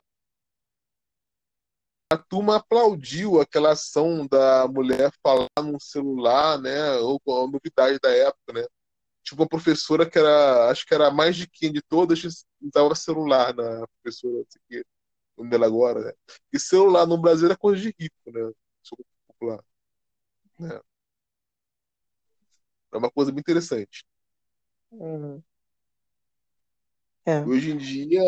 a 2.12 2.18
turma 2.18 2.58
aplaudiu 2.58 3.42
aquela 3.42 3.72
ação 3.72 4.28
da 4.28 4.68
mulher 4.68 5.12
falar 5.24 5.48
num 5.58 5.80
celular, 5.80 6.60
né? 6.60 6.98
Ou 6.98 7.20
a 7.30 7.48
novidade 7.48 7.98
da 8.00 8.12
época, 8.12 8.54
né? 8.54 8.68
Tipo 9.24 9.42
uma 9.42 9.50
professora 9.50 10.08
que 10.08 10.20
era, 10.20 10.70
acho 10.70 10.86
que 10.86 10.94
era 10.94 11.08
a 11.08 11.12
mais 11.12 11.36
de 11.36 11.48
quem 11.48 11.74
de 11.74 11.82
todas, 11.82 12.22
usava 12.62 12.94
celular 12.94 13.52
na 13.56 13.88
professora, 13.88 14.46
não 14.70 14.93
o 15.36 15.46
dela 15.46 15.66
agora, 15.66 16.00
né? 16.00 16.14
E 16.52 16.60
celular 16.60 17.06
no 17.06 17.18
Brasil 17.18 17.52
é 17.52 17.56
coisa 17.56 17.82
de 17.82 17.96
rico, 18.00 18.16
né? 18.28 18.52
Popular. 19.28 19.64
Né? 20.60 20.80
É 22.92 22.98
uma 22.98 23.10
coisa 23.10 23.32
bem 23.32 23.40
interessante. 23.40 24.06
Uhum. 24.92 25.42
É. 27.26 27.40
Hoje 27.42 27.72
em 27.72 27.78
dia, 27.78 28.22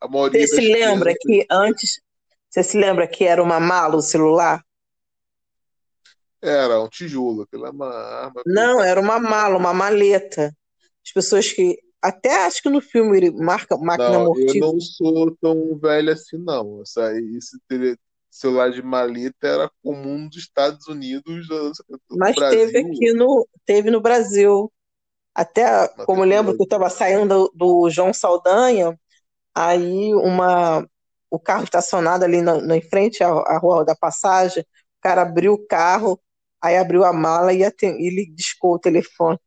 a 0.00 0.08
maioria. 0.08 0.46
Você 0.46 0.56
se 0.56 0.72
lembra 0.72 1.14
que 1.18 1.46
antes, 1.50 2.00
você 2.48 2.62
se 2.62 2.78
lembra 2.78 3.06
que 3.06 3.24
era 3.24 3.42
uma 3.42 3.58
mala 3.58 3.96
o 3.96 4.02
celular? 4.02 4.64
Era 6.40 6.80
um 6.80 6.88
tijolo, 6.88 7.42
aquela 7.42 7.70
uma 7.70 7.92
arma. 7.92 8.42
Não, 8.46 8.82
era 8.82 9.00
uma 9.00 9.18
mala, 9.18 9.58
uma 9.58 9.74
maleta. 9.74 10.56
As 11.04 11.12
pessoas 11.12 11.52
que. 11.52 11.78
Até 12.02 12.46
acho 12.46 12.62
que 12.62 12.70
no 12.70 12.80
filme 12.80 13.16
ele 13.16 13.30
marca 13.30 13.76
máquina 13.76 14.10
não, 14.10 14.24
mortífera. 14.26 14.66
Eu 14.66 14.72
não 14.72 14.80
sou 14.80 15.36
tão 15.40 15.78
velho 15.78 16.12
assim, 16.12 16.38
não. 16.38 16.82
Esse 16.82 17.58
celular 18.30 18.70
de 18.70 18.82
maleta 18.82 19.46
era 19.46 19.70
comum 19.82 20.18
nos 20.18 20.36
Estados 20.36 20.86
Unidos. 20.86 21.48
No 21.48 22.18
Mas 22.18 22.36
Brasil. 22.36 22.58
teve 22.58 22.78
aqui 22.78 23.12
no. 23.12 23.46
Teve 23.66 23.90
no 23.90 24.00
Brasil. 24.00 24.72
Até, 25.34 25.64
Mas 25.96 26.06
como 26.06 26.24
lembro 26.24 26.56
que 26.56 26.62
eu 26.62 26.64
estava 26.64 26.88
saindo 26.88 27.26
do, 27.26 27.52
do 27.54 27.90
João 27.90 28.12
Saldanha, 28.12 28.98
aí 29.54 30.14
uma 30.14 30.86
o 31.30 31.38
carro 31.38 31.64
estacionado 31.64 32.24
ali 32.24 32.42
na, 32.42 32.60
na 32.60 32.76
em 32.76 32.82
frente 32.82 33.22
à, 33.22 33.28
à, 33.28 33.58
Rua 33.58 33.84
da 33.84 33.94
Passagem, 33.94 34.62
o 34.62 35.00
cara 35.00 35.22
abriu 35.22 35.52
o 35.52 35.66
carro, 35.66 36.20
aí 36.60 36.76
abriu 36.76 37.04
a 37.04 37.12
mala 37.12 37.52
e 37.52 37.62
ele 37.62 38.26
discou 38.34 38.74
o 38.74 38.78
telefone. 38.78 39.38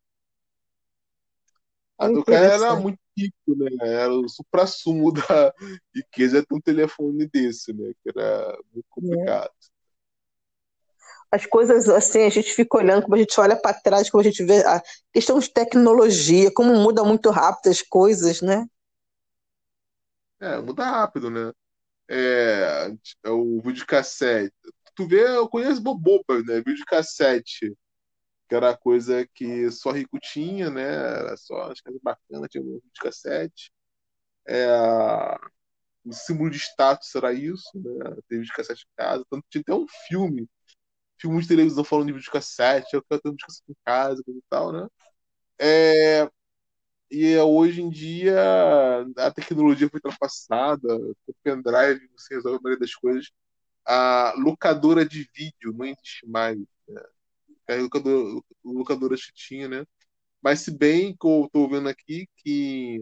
A 1.97 2.08
do 2.08 2.23
cara 2.23 2.45
era 2.45 2.75
muito 2.75 2.99
rico, 3.17 3.56
né? 3.56 3.69
Era 3.82 4.13
o 4.13 4.27
supra-sumo 4.27 5.12
da 5.13 5.53
riqueza 5.95 6.45
ter 6.45 6.56
um 6.56 6.62
telefone 6.62 7.27
desse, 7.27 7.73
né? 7.73 7.93
Que 8.03 8.10
era 8.10 8.58
muito 8.73 8.86
complicado. 8.89 9.51
É. 9.69 9.73
As 11.32 11.45
coisas 11.47 11.89
assim, 11.89 12.23
a 12.23 12.29
gente 12.29 12.53
fica 12.53 12.77
olhando, 12.77 13.03
como 13.03 13.15
a 13.15 13.17
gente 13.17 13.39
olha 13.39 13.56
para 13.56 13.73
trás, 13.73 14.10
como 14.10 14.21
a 14.21 14.23
gente 14.23 14.43
vê 14.43 14.63
a 14.63 14.82
questão 15.12 15.39
de 15.39 15.49
tecnologia, 15.49 16.51
como 16.53 16.75
muda 16.75 17.03
muito 17.03 17.32
rápido 17.32 17.71
as 17.71 17.82
coisas, 17.82 18.41
né? 18.41 18.67
É, 20.39 20.60
muda 20.60 20.84
rápido, 20.84 21.32
né? 21.32 21.51
é, 22.10 22.91
é 23.23 23.29
o 23.29 23.62
videocassete. 23.62 24.53
Tu 24.95 25.08
vê, 25.08 25.27
eu 25.27 25.47
conheço 25.49 25.82
bobopas, 25.82 26.45
né? 26.45 26.62
Videocassete, 26.65 27.75
que 28.47 28.56
era 28.56 28.77
coisa 28.77 29.27
que 29.34 29.71
só 29.71 29.91
rico 29.91 30.19
tinha, 30.19 30.69
né? 30.69 30.84
Era 30.84 31.38
só 31.38 31.71
as 31.71 31.82
coisas 31.82 32.01
bacanas, 32.01 32.49
tinha 32.49 32.63
um 32.63 32.79
videocassete. 32.84 33.71
É, 34.47 34.67
o 36.06 36.13
símbolo 36.13 36.49
de 36.49 36.58
status 36.58 37.13
era 37.15 37.34
isso, 37.34 37.69
né? 37.75 38.15
Ter 38.27 38.39
videocassete 38.39 38.86
em 38.86 38.95
casa. 38.97 39.25
Tanto 39.29 39.45
tinha 39.49 39.62
até 39.62 39.73
um 39.73 39.88
filme, 40.08 40.47
filme 41.19 41.41
de 41.41 41.47
televisão 41.47 41.84
falando 41.84 42.08
de 42.08 42.13
videocassete, 42.13 42.95
eu 42.95 43.03
quero 43.03 43.21
ter 43.21 43.29
um 43.29 43.34
videocassete 43.34 43.71
em 43.71 43.75
casa 43.86 44.23
e 44.27 44.41
tal, 44.49 44.71
né? 44.73 44.88
É, 45.60 46.29
e 47.12 47.38
hoje 47.38 47.82
em 47.82 47.89
dia 47.89 48.36
a 49.17 49.32
tecnologia 49.32 49.89
foi 49.89 49.99
ultrapassada, 50.03 50.97
o 50.97 51.34
pendrive 51.43 52.10
você 52.17 52.36
resolve 52.36 52.58
a 52.60 52.62
maioria 52.63 52.79
das 52.79 52.95
coisas. 52.95 53.32
A 53.86 54.34
locadora 54.38 55.06
de 55.06 55.29
vídeo 55.36 55.73
não 55.73 55.86
existe 55.86 56.27
mais. 56.27 56.58
Né? 56.88 57.03
A 57.67 57.76
locadora, 57.76 58.41
locadora 58.63 59.15
que 59.15 59.34
tinha, 59.34 59.67
né? 59.67 59.86
Mas 60.41 60.60
se 60.60 60.71
bem 60.71 61.15
que 61.15 61.26
eu 61.26 61.45
estou 61.45 61.69
vendo 61.69 61.88
aqui 61.88 62.28
que 62.38 62.99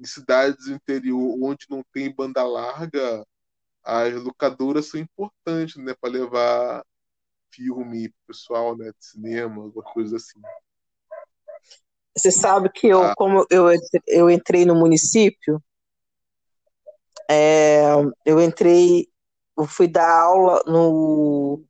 em 0.00 0.04
cidades 0.04 0.66
do 0.66 0.72
interior 0.72 1.38
onde 1.42 1.66
não 1.68 1.84
tem 1.92 2.14
banda 2.14 2.42
larga, 2.42 3.24
as 3.84 4.14
locadoras 4.14 4.88
são 4.88 5.00
importantes, 5.00 5.76
né, 5.76 5.94
para 6.00 6.10
levar 6.10 6.84
filme 7.52 8.12
pessoal, 8.26 8.76
né, 8.76 8.90
de 8.98 9.04
cinema, 9.04 9.62
alguma 9.62 9.84
coisa 9.84 10.16
assim. 10.16 10.40
Você 12.16 12.30
sabe 12.30 12.70
que 12.70 12.88
eu, 12.88 13.02
ah. 13.02 13.14
como 13.16 13.46
eu, 13.50 13.66
eu 14.06 14.30
entrei 14.30 14.64
no 14.64 14.74
município, 14.74 15.62
é, 17.28 17.92
eu 18.24 18.40
entrei, 18.40 19.08
eu 19.56 19.66
fui 19.66 19.88
dar 19.88 20.10
aula 20.10 20.62
no, 20.66 21.64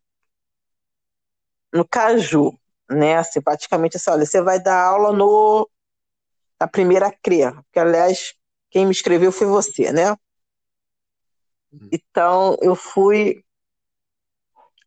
no 1.73 1.87
Caju, 1.87 2.59
né? 2.91 3.17
Assim, 3.17 3.41
praticamente 3.41 3.97
assim, 3.97 4.11
olha, 4.11 4.27
você 4.27 4.43
vai 4.43 4.61
dar 4.61 4.85
aula 4.85 5.13
no, 5.13 5.69
na 6.61 6.69
primeira 6.69 7.11
CREA, 7.11 7.65
que 7.73 7.79
aliás, 7.79 8.35
quem 8.71 8.87
me 8.87 8.93
escreveu 8.93 9.33
foi 9.33 9.47
você, 9.47 9.93
né? 9.93 10.11
Uhum. 11.73 11.89
Então, 11.91 12.57
eu 12.61 12.77
fui. 12.77 13.43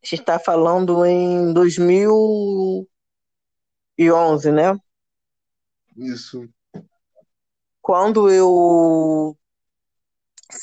A 0.02 0.06
gente 0.06 0.22
está 0.22 0.38
falando 0.38 1.04
em 1.06 1.52
2011, 1.52 4.52
né? 4.52 4.78
Isso. 5.98 6.48
Quando 7.82 8.30
eu 8.30 9.36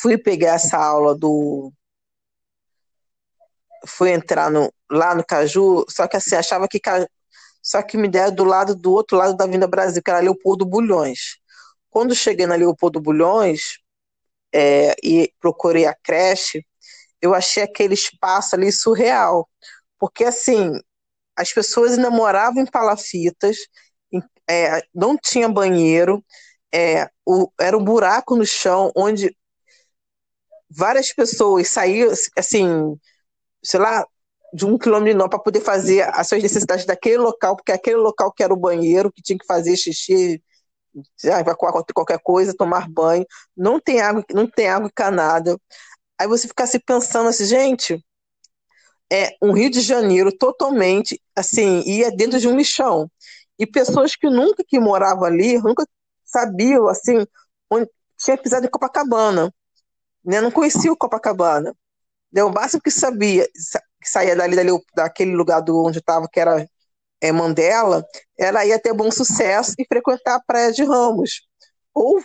fui 0.00 0.16
pegar 0.16 0.54
essa 0.54 0.76
aula 0.76 1.16
do 1.16 1.72
fui 3.86 4.12
entrar 4.12 4.50
no, 4.50 4.72
lá 4.92 5.14
no 5.14 5.24
Caju, 5.24 5.84
só 5.88 6.06
que 6.06 6.16
assim, 6.16 6.36
achava 6.36 6.68
que 6.68 6.80
só 7.62 7.82
que 7.82 7.96
me 7.96 8.08
deram 8.08 8.34
do 8.34 8.44
lado 8.44 8.74
do 8.74 8.92
outro 8.92 9.16
lado 9.16 9.36
da 9.36 9.46
Vinda 9.46 9.66
Brasil, 9.66 10.02
que 10.02 10.10
era 10.10 10.20
Leopoldo 10.20 10.66
Bulhões. 10.66 11.38
Quando 11.90 12.14
cheguei 12.14 12.46
na 12.46 12.56
Leopoldo 12.56 13.00
Bulhões 13.00 13.78
é, 14.54 14.94
e 15.02 15.32
procurei 15.40 15.86
a 15.86 15.94
creche, 15.94 16.66
eu 17.20 17.34
achei 17.34 17.62
aquele 17.62 17.94
espaço 17.94 18.56
ali 18.56 18.72
surreal, 18.72 19.48
porque 19.98 20.24
assim 20.24 20.72
as 21.36 21.52
pessoas 21.52 21.92
ainda 21.92 22.10
moravam 22.10 22.62
em 22.62 22.66
palafitas, 22.66 23.56
é, 24.48 24.82
não 24.94 25.16
tinha 25.16 25.48
banheiro, 25.48 26.24
é, 26.74 27.08
o, 27.26 27.50
era 27.60 27.76
um 27.76 27.84
buraco 27.84 28.36
no 28.36 28.46
chão 28.46 28.92
onde 28.96 29.34
várias 30.70 31.12
pessoas 31.12 31.68
saíam, 31.68 32.10
assim, 32.36 32.98
sei 33.62 33.80
lá, 33.80 34.06
de 34.52 34.66
um 34.66 34.76
quilômetro 34.76 35.28
para 35.28 35.38
poder 35.38 35.60
fazer 35.60 36.02
as 36.14 36.28
suas 36.28 36.42
necessidades 36.42 36.84
daquele 36.84 37.18
local, 37.18 37.56
porque 37.56 37.72
aquele 37.72 37.96
local 37.96 38.32
que 38.32 38.42
era 38.42 38.52
o 38.52 38.56
banheiro, 38.56 39.10
que 39.10 39.22
tinha 39.22 39.38
que 39.38 39.46
fazer 39.46 39.76
xixi, 39.76 40.42
evacuar 41.24 41.72
qualquer 41.94 42.18
coisa, 42.22 42.54
tomar 42.54 42.88
banho, 42.88 43.24
não 43.56 43.80
tem 43.80 44.00
água, 44.00 44.24
não 44.32 44.46
tem 44.46 44.68
água 44.68 44.88
encanada. 44.88 45.58
Aí 46.18 46.26
você 46.28 46.46
fica 46.46 46.66
se 46.66 46.78
pensando 46.78 47.28
assim, 47.28 47.46
gente, 47.46 48.04
é 49.10 49.36
um 49.42 49.52
Rio 49.52 49.70
de 49.70 49.80
Janeiro 49.80 50.30
totalmente 50.36 51.20
assim, 51.36 51.82
ia 51.86 52.10
dentro 52.10 52.38
de 52.38 52.48
um 52.48 52.56
lixão. 52.56 53.10
E 53.58 53.66
pessoas 53.66 54.16
que 54.16 54.28
nunca 54.28 54.64
que 54.66 54.78
moravam 54.78 55.24
ali, 55.24 55.58
nunca 55.58 55.86
sabiam 56.24 56.88
assim, 56.88 57.26
onde 57.70 57.88
tinha 58.18 58.36
pisado 58.38 58.66
em 58.66 58.70
Copacabana, 58.70 59.52
né? 60.24 60.40
Não 60.40 60.50
conhecia 60.50 60.92
o 60.92 60.96
Copacabana. 60.96 61.74
Né? 62.32 62.42
O 62.44 62.50
máximo 62.52 62.82
que 62.82 62.90
sabia, 62.90 63.46
que 64.02 64.08
saía 64.10 64.36
dali, 64.36 64.56
dali 64.56 64.70
daquele 64.94 65.32
lugar 65.32 65.60
do 65.62 65.84
onde 65.84 65.98
estava, 65.98 66.28
que 66.28 66.40
era 66.40 66.68
é, 67.20 67.32
Mandela, 67.32 68.04
ela 68.36 68.64
ia 68.66 68.78
ter 68.78 68.92
bom 68.92 69.10
sucesso 69.10 69.74
e 69.78 69.86
frequentar 69.86 70.36
a 70.36 70.42
Praia 70.44 70.72
de 70.72 70.84
Ramos. 70.84 71.42
Ou 71.94 72.22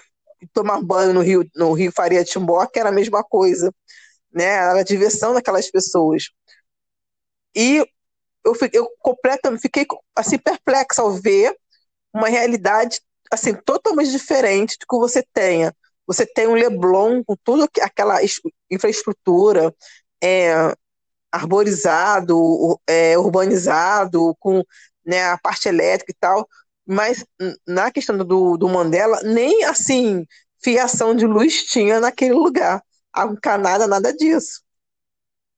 tomar 0.54 0.82
banho 0.82 1.14
no 1.14 1.22
Rio, 1.22 1.46
no 1.56 1.74
Rio 1.74 1.92
Faria 1.92 2.24
Timbó, 2.24 2.66
que 2.66 2.80
era 2.80 2.90
a 2.90 2.92
mesma 2.92 3.24
coisa. 3.24 3.72
Né? 4.34 4.46
Era 4.46 4.80
a 4.80 4.84
diversão 4.84 5.34
daquelas 5.34 5.70
pessoas. 5.70 6.30
E 7.56 7.86
eu, 8.44 8.54
eu 8.74 8.90
completamente 9.00 9.62
fiquei 9.62 9.86
assim 10.16 10.38
perplexa 10.38 11.02
ao 11.02 11.12
ver 11.14 11.56
uma 12.14 12.30
realidade 12.30 13.02
assim 13.32 13.54
totalmente 13.54 14.12
diferente 14.12 14.78
do 14.80 14.86
que 14.88 14.98
você 14.98 15.24
tenha. 15.34 15.74
Você 16.06 16.26
tem 16.26 16.48
um 16.48 16.54
Leblon 16.54 17.24
com 17.24 17.36
toda 17.44 17.68
aquela 17.82 18.20
infraestrutura 18.72 19.76
é, 20.24 20.74
arborizado, 21.32 22.80
é, 22.88 23.18
urbanizado, 23.18 24.36
com 24.40 24.64
né, 25.06 25.30
a 25.30 25.38
parte 25.38 25.68
elétrica 25.70 26.12
e 26.12 26.16
tal, 26.16 26.48
mas 26.86 27.26
na 27.68 27.92
questão 27.92 28.18
do, 28.18 28.58
do 28.58 28.70
Mandela, 28.70 29.22
nem 29.24 29.66
assim 29.66 30.26
fiação 30.60 31.16
de 31.16 31.26
luz 31.26 31.64
tinha 31.64 32.00
naquele 32.00 32.34
lugar. 32.34 32.84
Água 33.12 33.36
encanada, 33.36 33.88
nada 33.88 34.14
disso. 34.14 34.62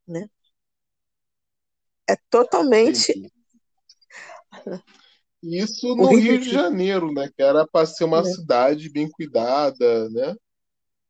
Né? 0.08 0.28
É 2.08 2.16
totalmente. 2.30 3.32
Isso 5.42 5.96
no 5.96 6.08
Rio 6.16 6.40
de 6.40 6.50
Janeiro, 6.50 7.14
né? 7.14 7.30
Que 7.36 7.42
era 7.42 7.66
para 7.66 7.86
ser 7.86 8.04
uma 8.04 8.20
é. 8.20 8.24
cidade 8.24 8.90
bem 8.90 9.10
cuidada, 9.10 10.10
né? 10.10 10.36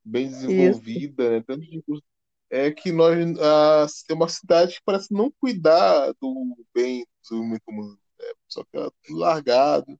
Bem 0.03 0.29
desenvolvida, 0.29 1.29
né? 1.29 1.43
Tanto 1.45 1.61
de 1.61 1.81
é 2.49 2.71
que 2.71 2.91
nós 2.91 3.17
a, 3.39 3.87
tem 4.07 4.15
uma 4.15 4.29
cidade 4.29 4.75
que 4.75 4.81
parece 4.85 5.13
não 5.13 5.31
cuidar 5.39 6.13
do 6.21 6.57
bem 6.73 7.05
do 7.29 7.43
muito 7.43 7.61
comum, 7.63 7.89
né? 7.91 8.25
só 8.47 8.63
que 8.63 8.77
é 8.77 8.89
tudo 9.03 9.19
largado. 9.19 9.99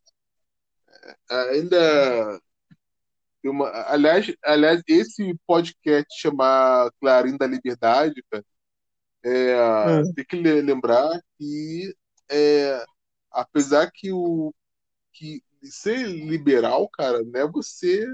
É, 1.32 1.52
ainda 1.52 2.42
uma, 3.44 3.70
aliás, 3.90 4.34
aliás, 4.44 4.82
esse 4.88 5.34
podcast 5.48 6.08
chamar 6.20 6.92
Clarim 7.00 7.38
da 7.38 7.48
Liberdade, 7.48 8.22
cara, 8.30 8.44
é, 9.24 10.02
hum. 10.02 10.14
Tem 10.14 10.26
que 10.26 10.36
lembrar 10.38 11.22
que, 11.38 11.94
é, 12.32 12.86
apesar 13.32 13.92
que 13.92 14.12
o 14.12 14.54
que 15.14 15.44
ser 15.64 16.08
liberal, 16.08 16.88
cara, 16.90 17.24
não 17.24 17.40
é 17.40 17.48
você. 17.48 18.08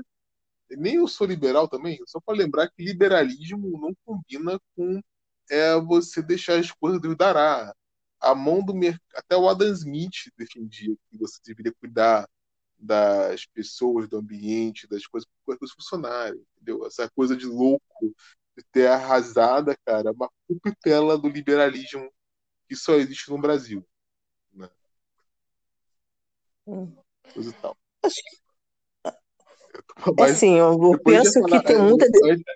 Nem 0.78 0.96
eu 0.96 1.08
sou 1.08 1.28
liberal 1.28 1.68
também, 1.68 2.00
só 2.06 2.20
para 2.20 2.38
lembrar 2.38 2.70
que 2.70 2.84
liberalismo 2.84 3.80
não 3.80 3.96
combina 4.06 4.60
com 4.76 5.02
é, 5.50 5.76
você 5.80 6.22
deixar 6.22 6.60
as 6.60 6.72
coisas 6.72 7.02
do 7.02 7.16
dará. 7.16 7.74
A 8.20 8.34
mão 8.34 8.64
do 8.64 8.74
mercado. 8.74 9.02
Até 9.16 9.38
o 9.38 9.48
Adam 9.48 9.72
Smith 9.74 10.32
defendia 10.38 10.96
que 11.10 11.18
você 11.18 11.40
deveria 11.46 11.74
cuidar 11.80 12.28
das 12.78 13.46
pessoas, 13.46 14.08
do 14.08 14.18
ambiente, 14.18 14.88
das 14.88 15.06
coisas 15.06 15.28
para 15.46 15.58
funcionários, 15.76 16.42
entendeu? 16.56 16.86
Essa 16.86 17.10
coisa 17.10 17.36
de 17.36 17.46
louco 17.46 18.16
de 18.56 18.64
ter 18.72 18.88
arrasada, 18.88 19.78
cara, 19.86 20.12
uma 20.12 20.30
cupitela 20.48 21.18
do 21.18 21.28
liberalismo 21.28 22.10
que 22.68 22.76
só 22.76 22.96
existe 22.96 23.30
no 23.30 23.38
Brasil. 23.38 23.86
Né? 24.54 24.70
Hum. 26.66 26.96
Coisa 27.34 27.50
e 27.50 27.54
tal. 27.54 27.78
Acho 28.02 28.16
que. 28.16 28.45
Mas, 30.18 30.32
assim, 30.32 30.58
eu 30.58 30.78
penso 31.04 31.34
falar, 31.42 31.62
que 31.62 31.68
tem 31.68 31.78
muita. 31.78 32.06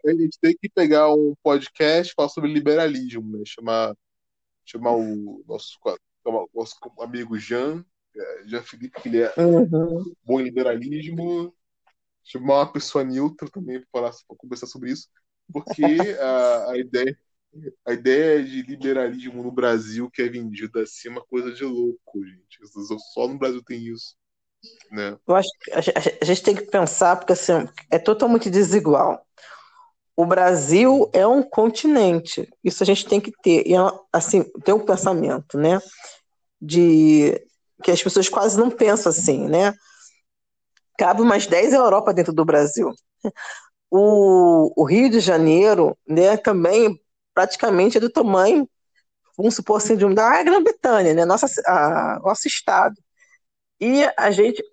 A 0.05 0.11
gente 0.11 0.39
tem 0.39 0.55
que 0.59 0.69
pegar 0.69 1.13
um 1.13 1.33
podcast 1.43 2.13
falar 2.15 2.29
sobre 2.29 2.51
liberalismo, 2.51 3.37
né? 3.37 3.43
Chamar, 3.45 3.95
chamar 4.65 4.95
o 4.95 5.43
nosso, 5.47 5.77
nosso 6.53 6.75
amigo 6.99 7.37
Jean, 7.37 7.83
é, 8.15 8.43
Jean 8.45 8.61
Felipe, 8.63 9.01
que 9.01 9.09
ele 9.09 9.21
é 9.21 9.33
uhum. 9.37 10.13
bom 10.23 10.39
em 10.39 10.43
liberalismo. 10.43 11.53
Chamar 12.23 12.59
uma 12.59 12.71
pessoa 12.71 13.03
neutra 13.03 13.49
também 13.49 13.83
para 13.91 14.11
conversar 14.37 14.67
sobre 14.67 14.91
isso 14.91 15.07
porque 15.51 15.81
a, 16.21 16.71
a, 16.71 16.77
ideia 16.77 17.17
a 17.85 17.93
ideia 17.93 18.43
de 18.43 18.61
liberalismo 18.61 19.43
no 19.43 19.51
Brasil 19.51 20.09
que 20.09 20.21
é 20.21 20.29
vendida 20.29 20.83
assim 20.83 21.07
é 21.07 21.11
uma 21.11 21.25
coisa 21.25 21.51
de 21.51 21.63
louco, 21.63 22.23
gente. 22.23 22.59
Só 23.13 23.27
no 23.27 23.37
Brasil 23.37 23.63
tem 23.63 23.83
isso. 23.83 24.15
Né? 24.91 25.17
Eu 25.27 25.35
acho 25.35 25.49
que 25.61 25.71
a 26.21 26.25
gente 26.25 26.43
tem 26.43 26.55
que 26.55 26.63
pensar, 26.63 27.15
porque 27.15 27.33
assim, 27.33 27.67
é 27.91 27.99
totalmente 27.99 28.49
desigual. 28.49 29.25
O 30.15 30.25
Brasil 30.25 31.09
é 31.13 31.25
um 31.25 31.41
continente, 31.41 32.47
isso 32.63 32.83
a 32.83 32.85
gente 32.85 33.05
tem 33.05 33.21
que 33.21 33.31
ter. 33.41 33.65
E 33.65 33.73
assim, 34.11 34.43
tem 34.63 34.73
um 34.73 34.85
pensamento, 34.85 35.57
né? 35.57 35.79
De 36.61 37.41
que 37.81 37.91
as 37.91 38.03
pessoas 38.03 38.27
quase 38.27 38.59
não 38.59 38.69
pensam 38.69 39.09
assim, 39.09 39.47
né? 39.47 39.73
Cabe 40.97 41.21
umas 41.21 41.47
10 41.47 41.73
Europa 41.73 42.13
dentro 42.13 42.33
do 42.33 42.43
Brasil 42.43 42.93
o, 43.89 44.71
o 44.81 44.85
Rio 44.85 45.09
de 45.09 45.19
Janeiro, 45.19 45.97
né, 46.07 46.37
também 46.37 46.99
praticamente 47.33 47.97
é 47.97 48.01
do 48.01 48.09
tamanho, 48.09 48.69
vamos 49.37 49.55
supor 49.55 49.77
assim, 49.77 49.95
de 49.95 50.05
um, 50.05 50.13
da 50.13 50.43
Grã-Bretanha, 50.43 51.13
né, 51.13 51.25
nossa, 51.25 51.47
a, 51.65 52.19
nosso 52.23 52.47
estado. 52.47 52.95
E 53.79 54.03
a 54.17 54.31
gente 54.31 54.63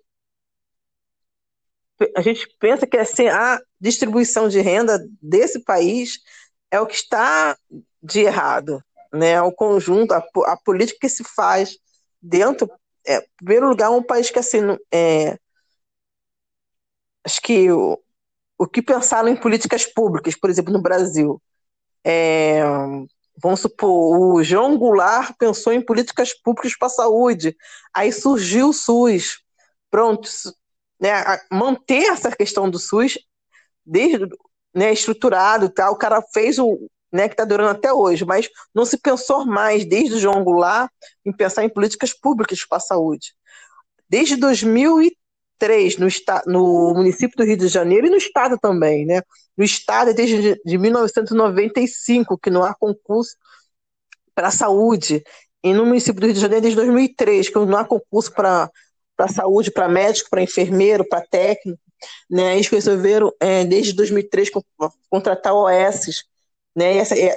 a 2.15 2.21
gente 2.21 2.47
pensa 2.59 2.85
que 2.85 2.97
assim, 2.97 3.27
a 3.27 3.59
distribuição 3.79 4.47
de 4.47 4.59
renda 4.61 4.99
desse 5.21 5.63
país 5.63 6.19
é 6.69 6.79
o 6.79 6.85
que 6.85 6.93
está 6.95 7.57
de 8.03 8.21
errado, 8.21 8.83
né? 9.11 9.41
O 9.41 9.51
conjunto, 9.51 10.13
a, 10.13 10.23
a 10.45 10.57
política 10.57 10.99
que 11.01 11.09
se 11.09 11.23
faz 11.23 11.77
dentro, 12.21 12.69
é, 13.05 13.17
em 13.17 13.27
primeiro 13.37 13.67
lugar, 13.69 13.89
um 13.89 14.03
país 14.03 14.29
que 14.29 14.39
assim, 14.39 14.59
é, 14.93 15.37
acho 17.23 17.41
que 17.41 17.71
o, 17.71 17.99
o 18.57 18.67
que 18.67 18.81
pensaram 18.81 19.29
em 19.29 19.35
políticas 19.35 19.85
públicas, 19.85 20.35
por 20.35 20.49
exemplo, 20.49 20.73
no 20.73 20.81
Brasil. 20.81 21.41
É, 22.03 22.61
vamos 23.41 23.59
supor, 23.59 24.35
o 24.35 24.43
João 24.43 24.77
Goulart 24.77 25.33
pensou 25.37 25.73
em 25.73 25.81
políticas 25.81 26.33
públicas 26.33 26.77
para 26.77 26.87
a 26.87 26.91
saúde, 26.91 27.55
aí 27.93 28.11
surgiu 28.11 28.69
o 28.69 28.73
SUS. 28.73 29.39
Pronto, 29.89 30.29
né, 30.99 31.11
manter 31.51 32.05
essa 32.05 32.31
questão 32.35 32.69
do 32.69 32.79
SUS 32.79 33.17
desde 33.85 34.27
né, 34.73 34.91
estruturado, 34.91 35.69
tá, 35.69 35.89
o 35.89 35.97
cara 35.97 36.21
fez 36.33 36.59
o 36.59 36.89
né, 37.11 37.27
que 37.27 37.33
está 37.33 37.45
durando 37.45 37.71
até 37.71 37.91
hoje, 37.91 38.25
mas 38.25 38.49
não 38.73 38.85
se 38.85 38.97
pensou 38.97 39.45
mais 39.45 39.85
desde 39.85 40.15
o 40.15 40.19
João 40.19 40.43
Goulart 40.43 40.91
em 41.25 41.31
pensar 41.31 41.63
em 41.63 41.69
políticas 41.69 42.13
públicas 42.13 42.65
para 42.65 42.77
a 42.77 42.81
saúde. 42.81 43.33
Desde 44.09 44.35
2013 44.35 45.15
três 45.57 45.97
no, 45.97 46.07
no 46.45 46.93
município 46.93 47.37
do 47.37 47.43
Rio 47.43 47.57
de 47.57 47.67
Janeiro 47.67 48.07
e 48.07 48.09
no 48.09 48.17
estado 48.17 48.57
também, 48.57 49.05
né? 49.05 49.21
No 49.55 49.63
estado 49.63 50.11
é 50.11 50.13
desde 50.13 50.59
de 50.63 50.77
1995 50.77 52.37
que 52.37 52.49
não 52.49 52.63
há 52.63 52.73
concurso 52.73 53.35
para 54.35 54.49
a 54.49 54.51
saúde 54.51 55.23
e 55.63 55.73
no 55.73 55.85
município 55.85 56.21
do 56.21 56.27
Rio 56.27 56.35
de 56.35 56.41
Janeiro 56.41 56.61
desde 56.61 56.75
2003 56.75 57.49
que 57.49 57.55
não 57.55 57.77
há 57.77 57.85
concurso 57.85 58.31
para 58.31 58.69
para 59.15 59.27
saúde, 59.27 59.71
para 59.71 59.89
médico, 59.89 60.29
para 60.29 60.43
enfermeiro, 60.43 61.03
para 61.03 61.25
técnico, 61.25 61.81
né? 62.29 62.53
Eles 62.53 62.67
resolveram 62.67 63.33
é, 63.39 63.65
desde 63.65 63.93
2003 63.93 64.51
contratar 65.09 65.55
OS, 65.55 66.23
né? 66.75 66.93
E 66.93 66.97
essa, 66.99 67.17
é, 67.17 67.33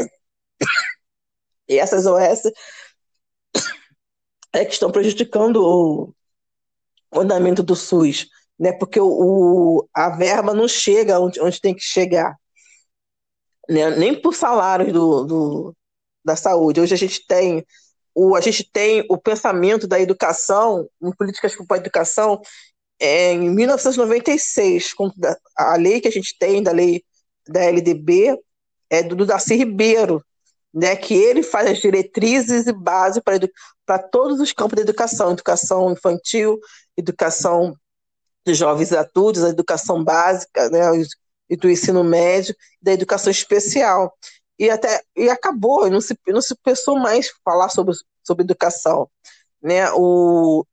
E 1.69 1.79
essas 1.79 2.05
OS 2.05 2.43
é 4.53 4.65
que 4.65 4.73
estão 4.73 4.91
prejudicando 4.91 6.13
andamento 7.15 7.63
do 7.63 7.75
SUS, 7.77 8.29
né? 8.59 8.73
Porque 8.73 9.01
o, 9.01 9.89
a 9.95 10.11
verba 10.11 10.55
não 10.55 10.69
chega 10.69 11.19
onde, 11.21 11.41
onde 11.41 11.61
tem 11.61 11.75
que 11.75 11.83
chegar, 11.83 12.37
né? 13.69 13.91
Nem 13.91 14.21
por 14.21 14.35
salários 14.35 14.93
do, 14.93 15.25
do, 15.25 15.77
da 16.25 16.37
saúde. 16.37 16.81
Hoje 16.81 16.95
a 16.95 16.99
gente 16.99 17.27
tem 17.27 17.65
o, 18.15 18.35
a 18.35 18.41
gente 18.41 18.69
tem 18.71 19.05
o 19.09 19.17
pensamento 19.17 19.87
da 19.87 20.01
educação, 20.01 20.89
em 21.01 21.13
políticas 21.13 21.55
para 21.67 21.77
a 21.77 21.81
educação, 21.81 22.41
é, 22.99 23.33
em 23.33 23.49
1996, 23.51 24.93
a 25.57 25.77
lei 25.77 26.01
que 26.01 26.09
a 26.09 26.13
gente 26.13 26.37
tem, 26.39 26.63
da 26.63 26.73
lei 26.73 27.03
da 27.49 27.61
LDB, 27.65 28.39
é 28.91 29.03
do 29.03 29.25
Darcy 29.25 29.55
Ribeiro, 29.55 30.23
né, 30.73 30.95
que 30.95 31.15
ele 31.15 31.43
faz 31.43 31.71
as 31.71 31.79
diretrizes 31.79 32.67
e 32.67 32.73
base 32.73 33.21
para 33.87 33.99
todos 33.99 34.39
os 34.39 34.53
campos 34.53 34.77
da 34.77 34.83
educação, 34.83 35.33
educação 35.33 35.93
infantil, 35.93 36.61
educação 37.01 37.75
de 38.47 38.55
jovens 38.55 38.93
adultos, 38.93 39.45
a 39.45 39.49
educação 39.51 40.03
básica, 40.03 40.71
né, 40.71 40.81
e 41.49 41.57
do 41.57 41.69
ensino 41.69 42.05
médio, 42.05 42.55
da 42.81 42.93
educação 42.93 43.31
especial. 43.31 44.17
E 44.59 44.71
até 44.71 45.03
e 45.17 45.29
acabou, 45.29 45.91
não 45.91 46.01
se 46.01 46.17
não 46.29 46.41
se 46.41 46.55
pensou 46.63 46.99
mais 46.99 47.31
falar 47.45 47.71
sobre, 47.71 47.95
sobre 48.23 48.45
educação, 48.45 49.11
né? 49.63 49.91
O 49.93 50.65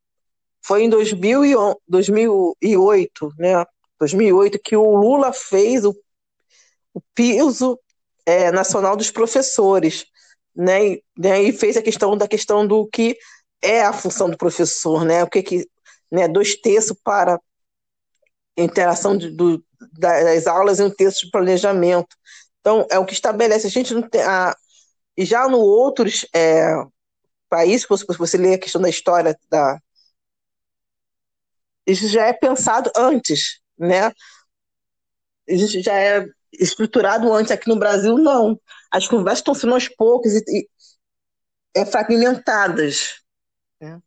foi 0.62 0.84
em 0.84 0.90
2000 0.90 1.82
2008, 1.88 3.32
né? 3.38 3.66
2008 4.00 4.60
que 4.64 4.76
o 4.76 4.96
Lula 4.96 5.32
fez 5.34 5.86
o, 5.86 5.96
o 6.94 7.02
piso 7.16 7.80
é, 8.26 8.52
nacional 8.52 8.98
dos 8.98 9.10
professores, 9.10 10.06
né? 10.56 10.86
E, 10.86 11.04
né? 11.18 11.44
e 11.44 11.54
fez 11.54 11.78
a 11.78 11.82
questão 11.82 12.18
da 12.18 12.28
questão 12.28 12.68
do 12.68 12.88
que 12.88 13.18
é 13.62 13.82
a 13.82 13.94
função 13.94 14.30
do 14.30 14.38
professor, 14.38 15.06
né? 15.06 15.24
O 15.24 15.30
que 15.30 15.42
que, 15.42 15.68
né? 16.12 16.28
Dois 16.28 16.56
terços 16.56 16.98
para 17.04 17.40
interação 18.58 19.18
de, 19.18 19.30
do, 19.30 19.64
das 20.00 20.48
aulas 20.48 20.80
e 20.80 20.84
um 20.84 20.90
terço 20.90 21.26
de 21.26 21.32
planejamento. 21.32 22.16
Então 22.60 22.86
é 22.90 22.98
o 23.00 23.06
que 23.06 23.14
estabelece. 23.14 23.68
A 23.68 23.70
gente 23.70 23.94
não 23.94 24.02
tem 24.02 24.22
a, 24.22 24.56
e 25.16 25.26
já 25.26 25.48
no 25.48 25.60
outros 25.60 26.26
é, 26.34 26.74
países, 27.50 27.88
se 27.88 28.18
você 28.18 28.38
lê 28.38 28.56
a 28.56 28.60
questão 28.60 28.82
da 28.82 28.90
história 28.90 29.38
da 29.50 29.80
isso 31.88 32.08
já 32.10 32.26
é 32.26 32.34
pensado 32.34 32.92
antes, 32.98 33.62
né? 33.78 34.12
Isso 35.48 35.82
já 35.82 35.94
é 35.94 36.26
estruturado 36.52 37.32
antes. 37.32 37.52
Aqui 37.52 37.70
no 37.70 37.80
Brasil, 37.80 38.18
não. 38.18 38.60
As 38.92 39.08
conversas 39.08 39.40
estão 39.40 39.54
sendo 39.54 39.74
aos 39.74 39.88
poucos 39.88 40.34
e, 40.34 40.44
e 40.50 40.70
é, 41.74 41.86
fragmentadas. 41.86 43.22
É. 43.80 43.98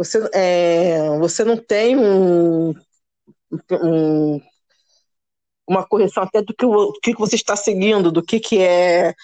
Você, 0.00 0.18
é, 0.32 1.18
você 1.18 1.44
não 1.44 1.58
tem 1.58 1.94
um, 1.94 2.70
um, 3.70 4.40
uma 5.68 5.86
correção 5.86 6.22
até 6.22 6.40
do 6.40 6.54
que, 6.54 6.64
o, 6.64 6.92
que 7.02 7.12
você 7.16 7.36
está 7.36 7.54
seguindo, 7.54 8.10
do 8.10 8.22
que, 8.22 8.40
que 8.40 8.62
é 8.62 9.14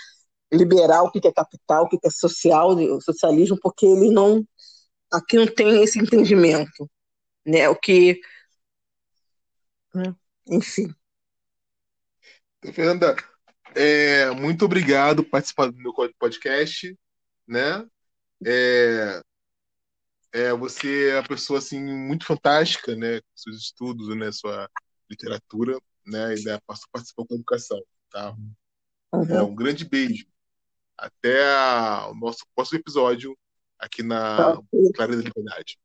liberal, 0.52 1.06
o 1.06 1.10
que, 1.10 1.18
que 1.18 1.28
é 1.28 1.32
capital, 1.32 1.84
o 1.84 1.88
que, 1.88 1.98
que 1.98 2.06
é 2.06 2.10
social, 2.10 2.76
socialismo, 3.00 3.58
porque 3.58 3.86
ele 3.86 4.10
não. 4.10 4.46
Aqui 5.10 5.38
não 5.38 5.46
tem 5.46 5.82
esse 5.82 5.98
entendimento. 5.98 6.90
Né? 7.46 7.66
O 7.70 7.74
que. 7.74 8.20
Né? 9.94 10.14
Enfim. 10.46 10.94
Fernanda, 12.74 13.16
é, 13.74 14.30
muito 14.32 14.66
obrigado 14.66 15.24
por 15.24 15.30
participar 15.30 15.70
do 15.70 15.78
meu 15.78 15.94
podcast, 16.18 16.94
né? 17.48 17.82
É, 18.44 19.22
é, 20.36 20.52
você 20.52 21.10
é 21.10 21.14
uma 21.16 21.26
pessoa 21.26 21.58
assim 21.58 21.82
muito 21.82 22.26
fantástica, 22.26 22.94
né? 22.94 23.20
Com 23.20 23.26
seus 23.34 23.56
estudos, 23.56 24.14
né? 24.14 24.30
Sua 24.30 24.68
literatura, 25.10 25.78
né? 26.06 26.34
E 26.34 26.44
da 26.44 26.60
participação 26.66 27.24
com 27.26 27.34
a 27.34 27.36
educação, 27.36 27.82
tá? 28.10 28.36
Uhum. 29.14 29.34
É, 29.34 29.42
um 29.42 29.54
grande 29.54 29.84
beijo. 29.84 30.26
Até 30.96 31.42
a, 31.44 32.08
o 32.10 32.14
nosso 32.14 32.44
próximo 32.54 32.78
episódio 32.78 33.36
aqui 33.78 34.02
na 34.02 34.36
tá. 34.36 34.62
Clareza 34.94 35.22
da 35.22 35.28
Liberdade. 35.28 35.78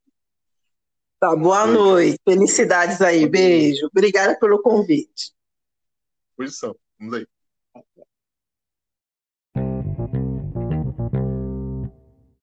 Tá, 1.19 1.35
boa 1.35 1.65
noite. 1.67 2.19
Felicidades 2.27 3.01
aí. 3.01 3.29
Beijo. 3.29 3.87
Obrigada 3.87 4.37
pelo 4.37 4.61
convite. 4.61 5.33
Posição. 6.35 6.75
Vamos 6.99 7.13
aí. 7.13 7.27